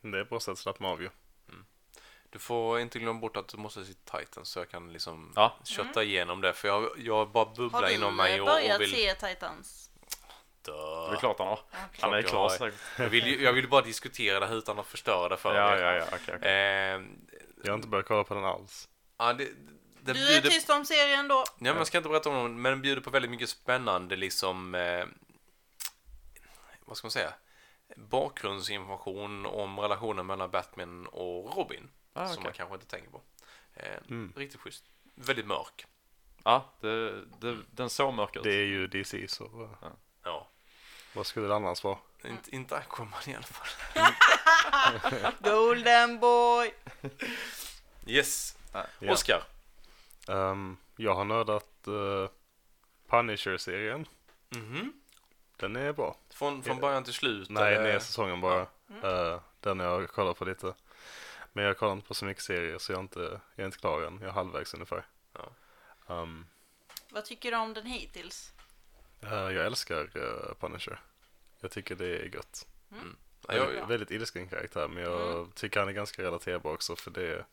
[0.00, 1.10] Det är bra sätt att slappna av ju.
[2.30, 5.56] Du får inte glömma bort att du måste se Titans så jag kan liksom Ja.
[5.64, 6.52] kötta igenom det.
[6.52, 8.90] För jag, jag bara Har bubblar du inom mig eh, och, börjat och vill...
[8.94, 9.90] se Titans?
[10.62, 11.12] Det Dö.
[11.12, 11.60] är klart han har.
[12.00, 12.48] Han är jag klar har.
[12.48, 12.80] säkert.
[12.98, 15.82] Jag vill, jag vill bara diskutera det här utan att förstöra det för Ja, er.
[15.82, 16.50] ja, ja, okej, okej.
[16.52, 17.26] Ehm,
[17.64, 18.88] Jag har inte börjat kolla på den alls.
[19.18, 19.48] ja, det,
[20.12, 21.34] det Du är bjuder tyst om serien då.
[21.46, 24.16] Ja, men jag ska inte berätta om dem, men den bjuder på väldigt mycket spännande
[24.16, 24.74] liksom...
[24.74, 25.04] Eh,
[26.84, 27.32] vad ska man säga?
[27.96, 31.88] Bakgrundsinformation om relationen mellan Batman och Robin.
[32.12, 33.22] Ah, Som man kanske inte tänker på.
[33.74, 34.32] Eh, Mm.
[34.36, 34.84] Riktigt schysst.
[35.14, 35.86] Väldigt mörk.
[36.44, 38.42] Ja, det, det, den såg mörk ut.
[38.42, 39.44] Det är ju DC så
[39.82, 39.88] eh,
[40.24, 40.48] Ja.
[41.12, 41.98] vad skulle det annars vara?
[42.24, 44.12] Inte, inte Aquaman i alla fall.
[45.40, 46.74] Golden boy.
[48.06, 48.56] Yes.
[48.72, 48.86] Ja.
[49.12, 49.42] Oscar.
[50.28, 52.28] Ehm, jag har nördat uh,
[53.06, 54.06] Punisher-serien.
[54.48, 54.92] Mhm.
[55.56, 56.16] Den är bra.
[56.30, 57.50] Från, från början till slut?
[57.50, 57.84] Nej, eller?
[57.88, 58.60] nya säsongen bara.
[59.02, 60.74] Eh, den jag har kollat på lite.
[61.52, 63.20] Men jag kollar inte på så mycket serier så jag är inte,
[63.54, 64.18] jag är inte klar än.
[64.20, 65.06] Jag är halvvägs ungefär.
[65.32, 65.50] Ja.
[66.14, 66.46] Ehm,
[67.10, 68.52] Vad tycker du om den hittills?
[69.20, 71.00] eh, jag älskar eh, Punisher.
[71.60, 72.66] Jag tycker det är gött.
[72.88, 75.50] Ja, Jag, jag, väldigt ilsken karaktär men jag Mm.
[75.52, 77.44] tycker han är ganska relaterbar också för det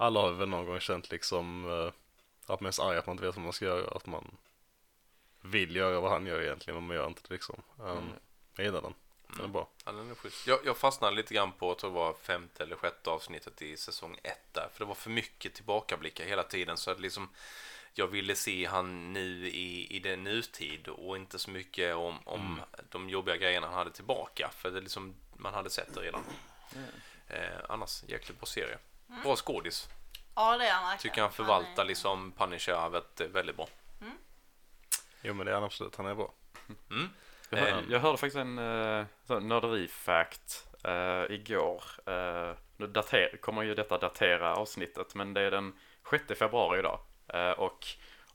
[0.00, 1.92] Alla har väl någon gång känt liksom eh,
[2.52, 3.96] att man är så arg att man inte vet vad man ska göra.
[3.96, 4.36] Att man
[5.40, 7.62] vill göra vad han gör egentligen men man gör inte det liksom.
[7.78, 8.12] Um,
[8.56, 8.94] Jag gillar den.
[9.36, 9.68] Den är bra.
[9.84, 10.46] ja, den är schysst.
[10.46, 14.18] jag, jag fastnade lite grann på, tror det var femte eller sjätte avsnittet i säsong
[14.22, 14.68] ett där.
[14.72, 16.76] För det var för mycket tillbakablickar hela tiden.
[16.76, 17.28] Så att liksom
[17.94, 22.60] jag ville se han nu i, i den nutid och inte så mycket om, om
[22.88, 24.50] de jobbiga grejerna han hade tillbaka.
[24.56, 26.24] För det liksom, man hade sett det redan.
[27.28, 28.78] Eh, annars jäkligt bra serie.
[29.22, 29.88] Bra skådis.
[30.34, 31.12] Ja, det är han verkligen.
[31.12, 33.68] Tycker han förvaltar är- liksom Punisher-arvet väldigt bra.
[35.22, 35.96] Jo men det är han absolut.
[35.96, 36.32] Han är bra.
[36.90, 37.08] Mm.
[37.50, 37.84] Jag, hör, Eh.
[37.88, 39.04] jag hörde faktiskt en uh,
[39.40, 41.82] nörderi-fact eh, igår.
[42.08, 45.72] Uh, nu dater, kommer ju detta datera avsnittet, men det är den
[46.10, 47.00] 6 februari idag.
[47.28, 47.86] Eh, och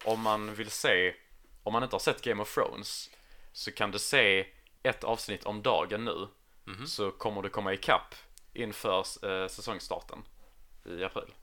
[0.06, 1.16] om man vill se,
[1.64, 3.10] om man inte har sett Game of Thrones,
[3.54, 4.48] så kan du se
[4.84, 6.28] ett avsnitt om dagen nu.
[6.66, 6.88] Mhm.
[6.88, 8.16] så kommer det komma ikapp
[8.54, 10.24] inför eh, säsongstarten
[10.86, 11.34] i april.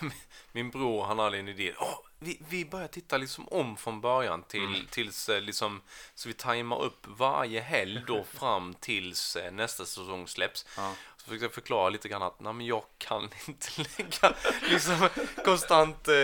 [0.52, 1.74] Min bror han hade en idé.
[1.78, 5.82] Åh, vi, vi börjar titta liksom om från början till, tills eh, liksom
[6.14, 10.66] så vi tajmar upp varje helg då fram tills eh, nästa säsong släpps.
[10.76, 10.94] Ja.
[11.16, 14.34] Så försökte jag förklara lite grann att nej, men jag kan inte lägga
[14.70, 15.08] liksom
[15.44, 16.14] konstant eh,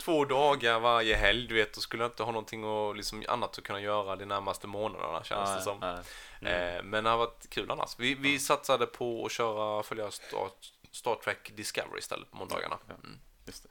[0.00, 1.48] två dagar varje helg.
[1.48, 4.26] Du vet, då skulle jag inte ha någonting och, liksom, annat att kunna göra de
[4.26, 5.78] närmaste månaderna känns det som.
[5.80, 6.02] Ja,
[6.42, 7.98] Eh, men det har varit kul annars.
[7.98, 10.48] Vi, vi satsade på att köra, följa Star,
[10.90, 12.78] Star Trek Discovery istället på måndagarna.
[12.88, 12.94] Ja.
[12.94, 13.20] Mm.
[13.46, 13.62] just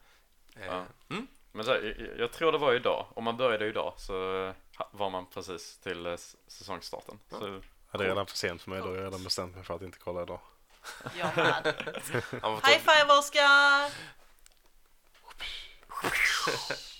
[0.53, 0.61] det.
[0.61, 0.85] Eh, Ja.
[1.09, 1.27] mm.
[1.51, 3.05] Men så, här, jag, jag tror det var idag.
[3.15, 4.53] Om man började idag så eh,
[4.91, 6.15] var man precis till eh,
[6.47, 7.19] säsongsstarten.
[7.29, 7.61] Så,
[7.91, 8.87] Ja, det är redan för sent för mig då.
[8.87, 10.39] Jag har redan bestämt mig för att inte kolla idag.
[11.17, 11.65] Jag med.
[12.65, 13.91] High five Oscar!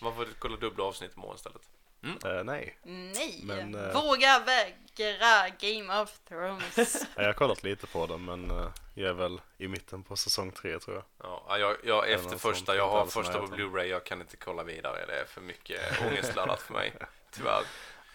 [0.04, 1.70] Man får kolla dubbla avsnitt imorgon istället.
[2.02, 3.42] Eh, nej, Nej!
[3.44, 7.08] Men, eh, Våga vägra Game of Thrones.
[7.16, 10.52] jag har kollat lite på det men eh, jag är väl i mitten på säsong
[10.52, 11.06] tre tror jag.
[11.18, 13.48] Ja, jag, jag efter första, jag har första på.
[13.48, 15.06] Blu-ray, jag kan inte kolla vidare.
[15.06, 16.94] Det är för mycket ångestladdat för mig.
[17.32, 17.64] Tyvärr.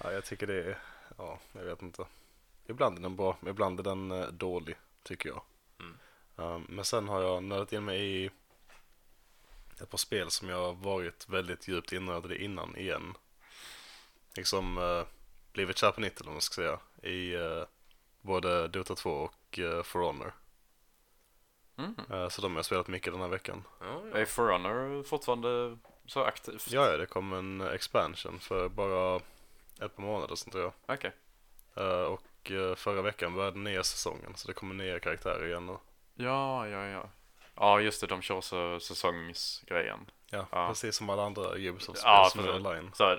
[0.03, 0.79] Ja, jag tycker det är,
[1.19, 2.05] ja, jag vet inte.
[2.67, 5.43] Ibland är den bra, ibland är den dålig, tycker jag.
[5.81, 5.99] Mm.
[6.37, 8.31] Um, men sen har jag nördat in mig i
[9.83, 13.15] ett par spel som jag har varit väldigt djupt inrörd i innan igen.
[14.35, 15.05] Liksom uh,
[15.53, 16.79] blivit kär på nytt eller vad man ska säga.
[17.13, 17.65] I eh,
[18.21, 20.33] både Dota 2 och uh, For Honor.
[21.79, 21.95] mm.
[22.11, 23.65] Eh, så de har jag spelat mycket den här veckan.
[23.81, 24.17] Ja, ja.
[24.19, 26.71] Är For Honor fortfarande så aktivt?
[26.71, 29.17] Ja, ja, det kom en expansion för bara
[29.81, 30.73] ett par månader sedan tror jag.
[30.97, 31.13] Okej.
[31.77, 32.23] Eh, och
[32.77, 35.77] förra veckan började nya säsongen så det kommer nya karaktärer igen nu.
[36.15, 37.09] Ja, ja, ja.
[37.57, 38.07] Ja, just det.
[38.07, 40.11] De kör så säsongsgrejen.
[40.31, 40.69] Ja, Ja.
[40.69, 42.91] precis som alla andra Ubisoft-spel Ja, som är online.
[42.95, 43.19] Så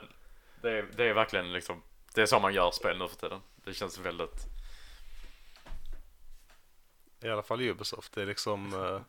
[0.66, 1.82] det är, det är verkligen liksom,
[2.14, 3.42] det är så man gör spel nu för tiden.
[3.56, 4.46] Det känns väldigt,
[7.22, 8.14] I alla fall Ubisoft.
[8.14, 9.02] Det är liksom, eh,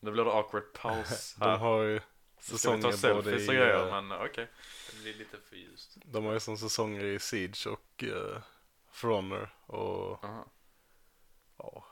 [0.00, 1.56] nu blir det awkward paus de här.
[1.56, 2.00] har ju Nu
[2.40, 4.48] ska vi säsonger ta både selfies i, och grejer, eh, men okej.
[4.90, 5.98] Det blir lite för ljust.
[6.04, 8.38] de har ju som säsonger i Siege och uh,
[8.90, 10.46] For Honor och Aha.
[11.58, 11.86] ja,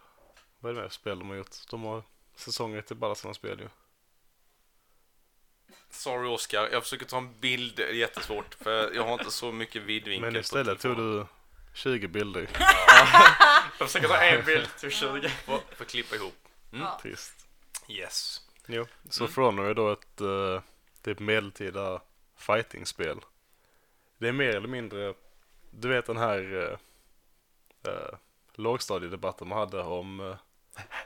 [0.59, 1.71] vad är det mer för spel de har gjort?
[1.71, 2.03] De har
[2.35, 3.69] säsonger till bara sina spel ju.
[5.91, 9.53] Sorry Oscar, jag försöker ta en bild, det är jättesvårt för jag har inte så
[9.53, 11.27] mycket vidvinkel Men istället tog du
[11.75, 12.49] 20 bilder.
[13.79, 15.29] Jag försöker ta en bild till 20.
[15.29, 16.49] Får, får klippa ihop.
[16.73, 16.85] Mm.
[16.85, 16.99] Ja.
[17.03, 17.47] Trist.
[17.89, 18.41] Yes.
[18.67, 19.33] Jo, så Mm.
[19.33, 20.61] For Honor är då ett uh,
[21.03, 22.01] typ medeltida
[22.37, 23.21] fightingspel.
[24.19, 25.15] Det är mer eller mindre,
[25.71, 26.77] du vet den här uh,
[27.89, 28.19] uh,
[28.55, 30.37] lågstadiedebatten man hade om uh,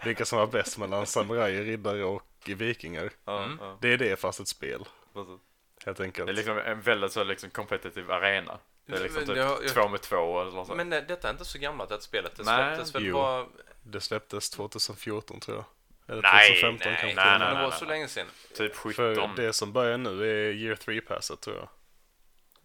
[0.05, 2.23] vilka som var bäst mellan samurajer, riddare och
[2.55, 3.11] vikingar.
[3.25, 3.59] Ja, Mm.
[3.61, 4.85] ja, Det är det fast ett spel,
[5.15, 5.41] precis.
[5.87, 6.27] helt enkelt.
[6.27, 8.59] Det är liksom en väldigt så liksom competitive arena.
[8.87, 10.75] Det är liksom Men typ har- jag- två mot två eller så.
[10.75, 12.37] Men det, detta är inte så gammalt det spelet.
[12.37, 12.75] Det Nej.
[12.77, 13.15] släpptes väl Jo.
[13.15, 13.47] bara...
[13.83, 15.65] Det släpptes 2014 tror jag.
[16.13, 17.07] Eller Nej, 2015 Nej, kanske.
[17.07, 17.39] nej, med.
[17.41, 17.95] nej, det nej, var nej, så nej.
[17.97, 18.27] länge sedan.
[18.57, 19.31] Typ För 17.
[19.37, 20.11] det som börjar nu
[20.49, 21.69] är year 3-passet tror jag.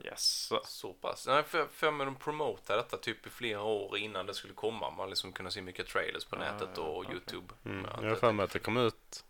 [0.06, 0.52] Yes.
[0.66, 1.28] Så pass.
[1.28, 4.90] Nej, för, för mig de promotade detta typ i flera år innan det skulle komma.
[4.92, 7.12] Man liksom kunde se mycket trailers på Ah, nätet och okej.
[7.12, 7.54] YouTube.
[7.66, 7.86] Mm.
[7.92, 9.24] Ja, Jag har för mig att det kom ut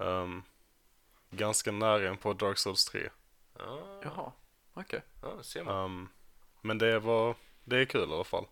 [0.00, 0.42] ehm,
[1.30, 3.08] ganska nära in på Dark Souls 3.
[3.58, 4.32] Ja, Jaha,
[4.74, 5.00] okej.
[5.42, 5.84] ser man.
[5.84, 6.08] Um,
[6.60, 7.34] men det var,
[7.64, 8.46] det är kul i alla fall.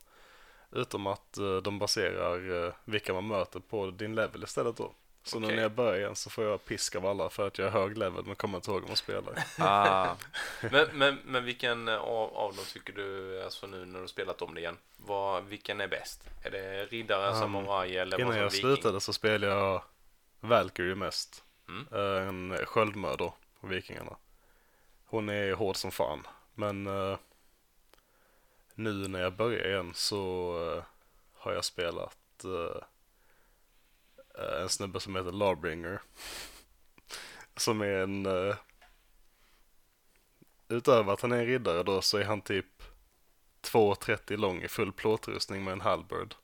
[0.71, 4.93] Utom att eh, de baserar uh, vilka man möter på din level istället då.
[5.25, 5.57] Så nu Okej.
[5.57, 7.99] när jag börjar igen så får jag pisk av alla för att jag är hög
[7.99, 9.35] level men kommer inte ihåg om man spelar.
[9.59, 10.17] Ah,
[10.71, 14.55] Men, men, men vilken av, av dem tycker du, alltså nu när du spelat om
[14.55, 16.21] det igen, vad, vilken är bäst?
[16.43, 18.61] Är det riddare, Um, samuraj eller vad Innan jag viking?
[18.61, 19.83] slutade så spelade jag
[20.43, 21.45] Valkyrie mest.
[21.69, 21.87] Mm.
[21.93, 24.17] Eh, en sköldmördare på vikingarna.
[25.05, 26.27] Hon är hård som fan.
[26.55, 27.19] Men eh,
[28.75, 30.85] nu när jag börjar igen så eh,
[31.35, 32.83] har jag spelat eh,
[34.63, 36.01] en snubbe som heter Larbringer.
[37.57, 38.27] som är en...
[38.27, 38.57] Uh,
[40.69, 42.83] utöver att han är en riddare då så är han typ
[43.63, 46.35] 2,30 lång i full plåtrustning med en halberd.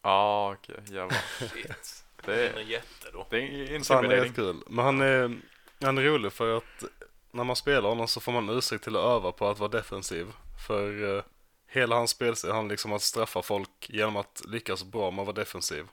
[0.00, 0.80] ah, okej.
[0.86, 1.48] Jävlar.
[1.48, 2.04] Shit.
[2.24, 3.26] Det är en jätte då.
[3.30, 4.56] det är Så han är kul.
[4.66, 5.40] Men han är,
[5.80, 6.84] han är rolig för att
[7.30, 10.26] när man spelar honom så får man ursäkt till att öva på att vara defensiv.
[10.66, 11.22] För eh,
[11.66, 15.26] hela hans spelstil handlar liksom om att straffa folk genom att lyckas bra med att
[15.26, 15.86] vara defensiv.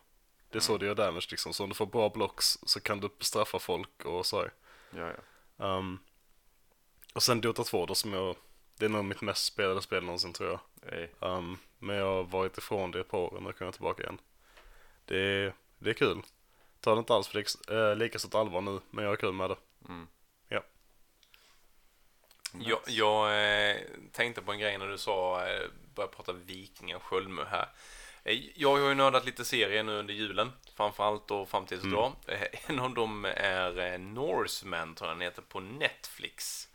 [0.49, 1.53] Det är så det gör damage liksom.
[1.53, 4.38] Så om du får bra blocks så kan du straffa folk och så.
[4.41, 4.51] här.
[4.91, 5.11] Ja,
[5.57, 5.78] ja.
[5.78, 5.99] Um,
[7.13, 8.36] och sen Dota 2 då som jag,
[8.78, 10.59] det är nog mitt mest spelade spel någonsin tror jag.
[11.19, 14.03] Um, men jag har varit ifrån det ett par år och nu kommer jag tillbaka
[14.03, 14.17] igen.
[15.05, 16.21] Det är, det är kul.
[16.80, 17.43] Ta det inte alls för
[17.91, 19.57] äh, lika stort allvar nu, men jag har kul med det.
[19.89, 20.07] mm.
[22.59, 23.28] Jag, jag
[23.71, 23.78] eh,
[24.11, 27.69] tänkte på en grej när du sa, eh, började prata vikingar och sköldmö här.
[28.23, 32.13] Eh, Jag har ju nördat lite serier nu under julen, framförallt då fram tills idag.
[32.28, 36.67] Eh, En av dem är Norseman, tror jag den heter, på Netflix.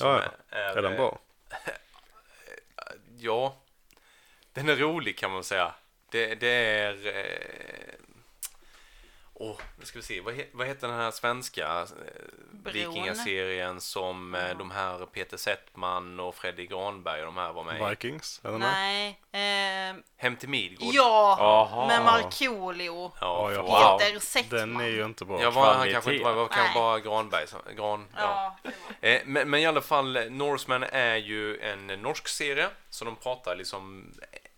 [0.00, 0.56] Ja, ja.
[0.56, 1.18] är, Är den bra?
[3.18, 3.56] Ja,
[4.52, 5.74] den är rolig kan man säga.
[6.10, 6.96] Det, det är...
[9.42, 9.48] Eh...
[9.50, 10.20] Åh, nu ska vi se.
[10.20, 11.86] Vad, he, vad heter den här svenska eh,
[12.50, 12.72] Bron.
[12.74, 14.54] vikingaserien som eh, Ja.
[14.54, 17.90] de här Peter Settman och Freddy Granberg och de här var med i?
[17.90, 18.40] Vikings?
[18.44, 18.68] Är den med?
[18.72, 19.20] Nej.
[19.32, 20.94] ehm, Hem till Midgård.
[20.94, 21.86] ja, Jaha.
[21.86, 23.12] med Markoolio.
[23.20, 24.00] Ja, Ja, jag förlåt.
[24.00, 24.60] Peter Settman.
[24.60, 25.42] Den är ju inte bra.
[25.42, 26.74] Jag var, han kanske inte var, var kanske Nej.
[26.74, 27.46] bara Granberg.
[27.46, 28.20] som- Gran, ja.
[28.22, 32.68] Ja, det var- Eh, men, men i alla fall, Norseman är ju en norsk serie.
[32.90, 34.12] Så de pratar liksom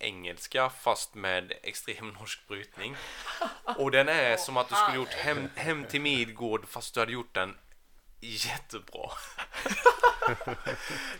[0.04, 2.96] engelska fast med extrem norsk brytning.
[3.64, 7.12] Och den är som att du skulle gjort hem, hem till Midgård fast du hade
[7.12, 7.56] gjort den
[8.20, 9.10] jättebra.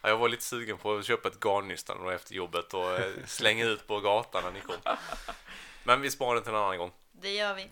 [0.01, 3.65] Ja, jag var lite sugen på att köpa ett garnnystan efter jobbet och eh, slänga
[3.65, 4.95] ut på gatan när ni kom.
[5.83, 6.91] Men vi sparar det till en annan gång.
[7.21, 7.69] Det gör vi.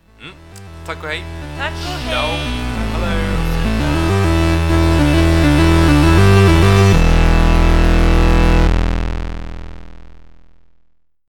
[0.85, 1.23] Tack och hej!
[1.57, 2.09] Tack och hej!
[2.09, 2.29] Ciao!
[2.93, 3.38] Hallå!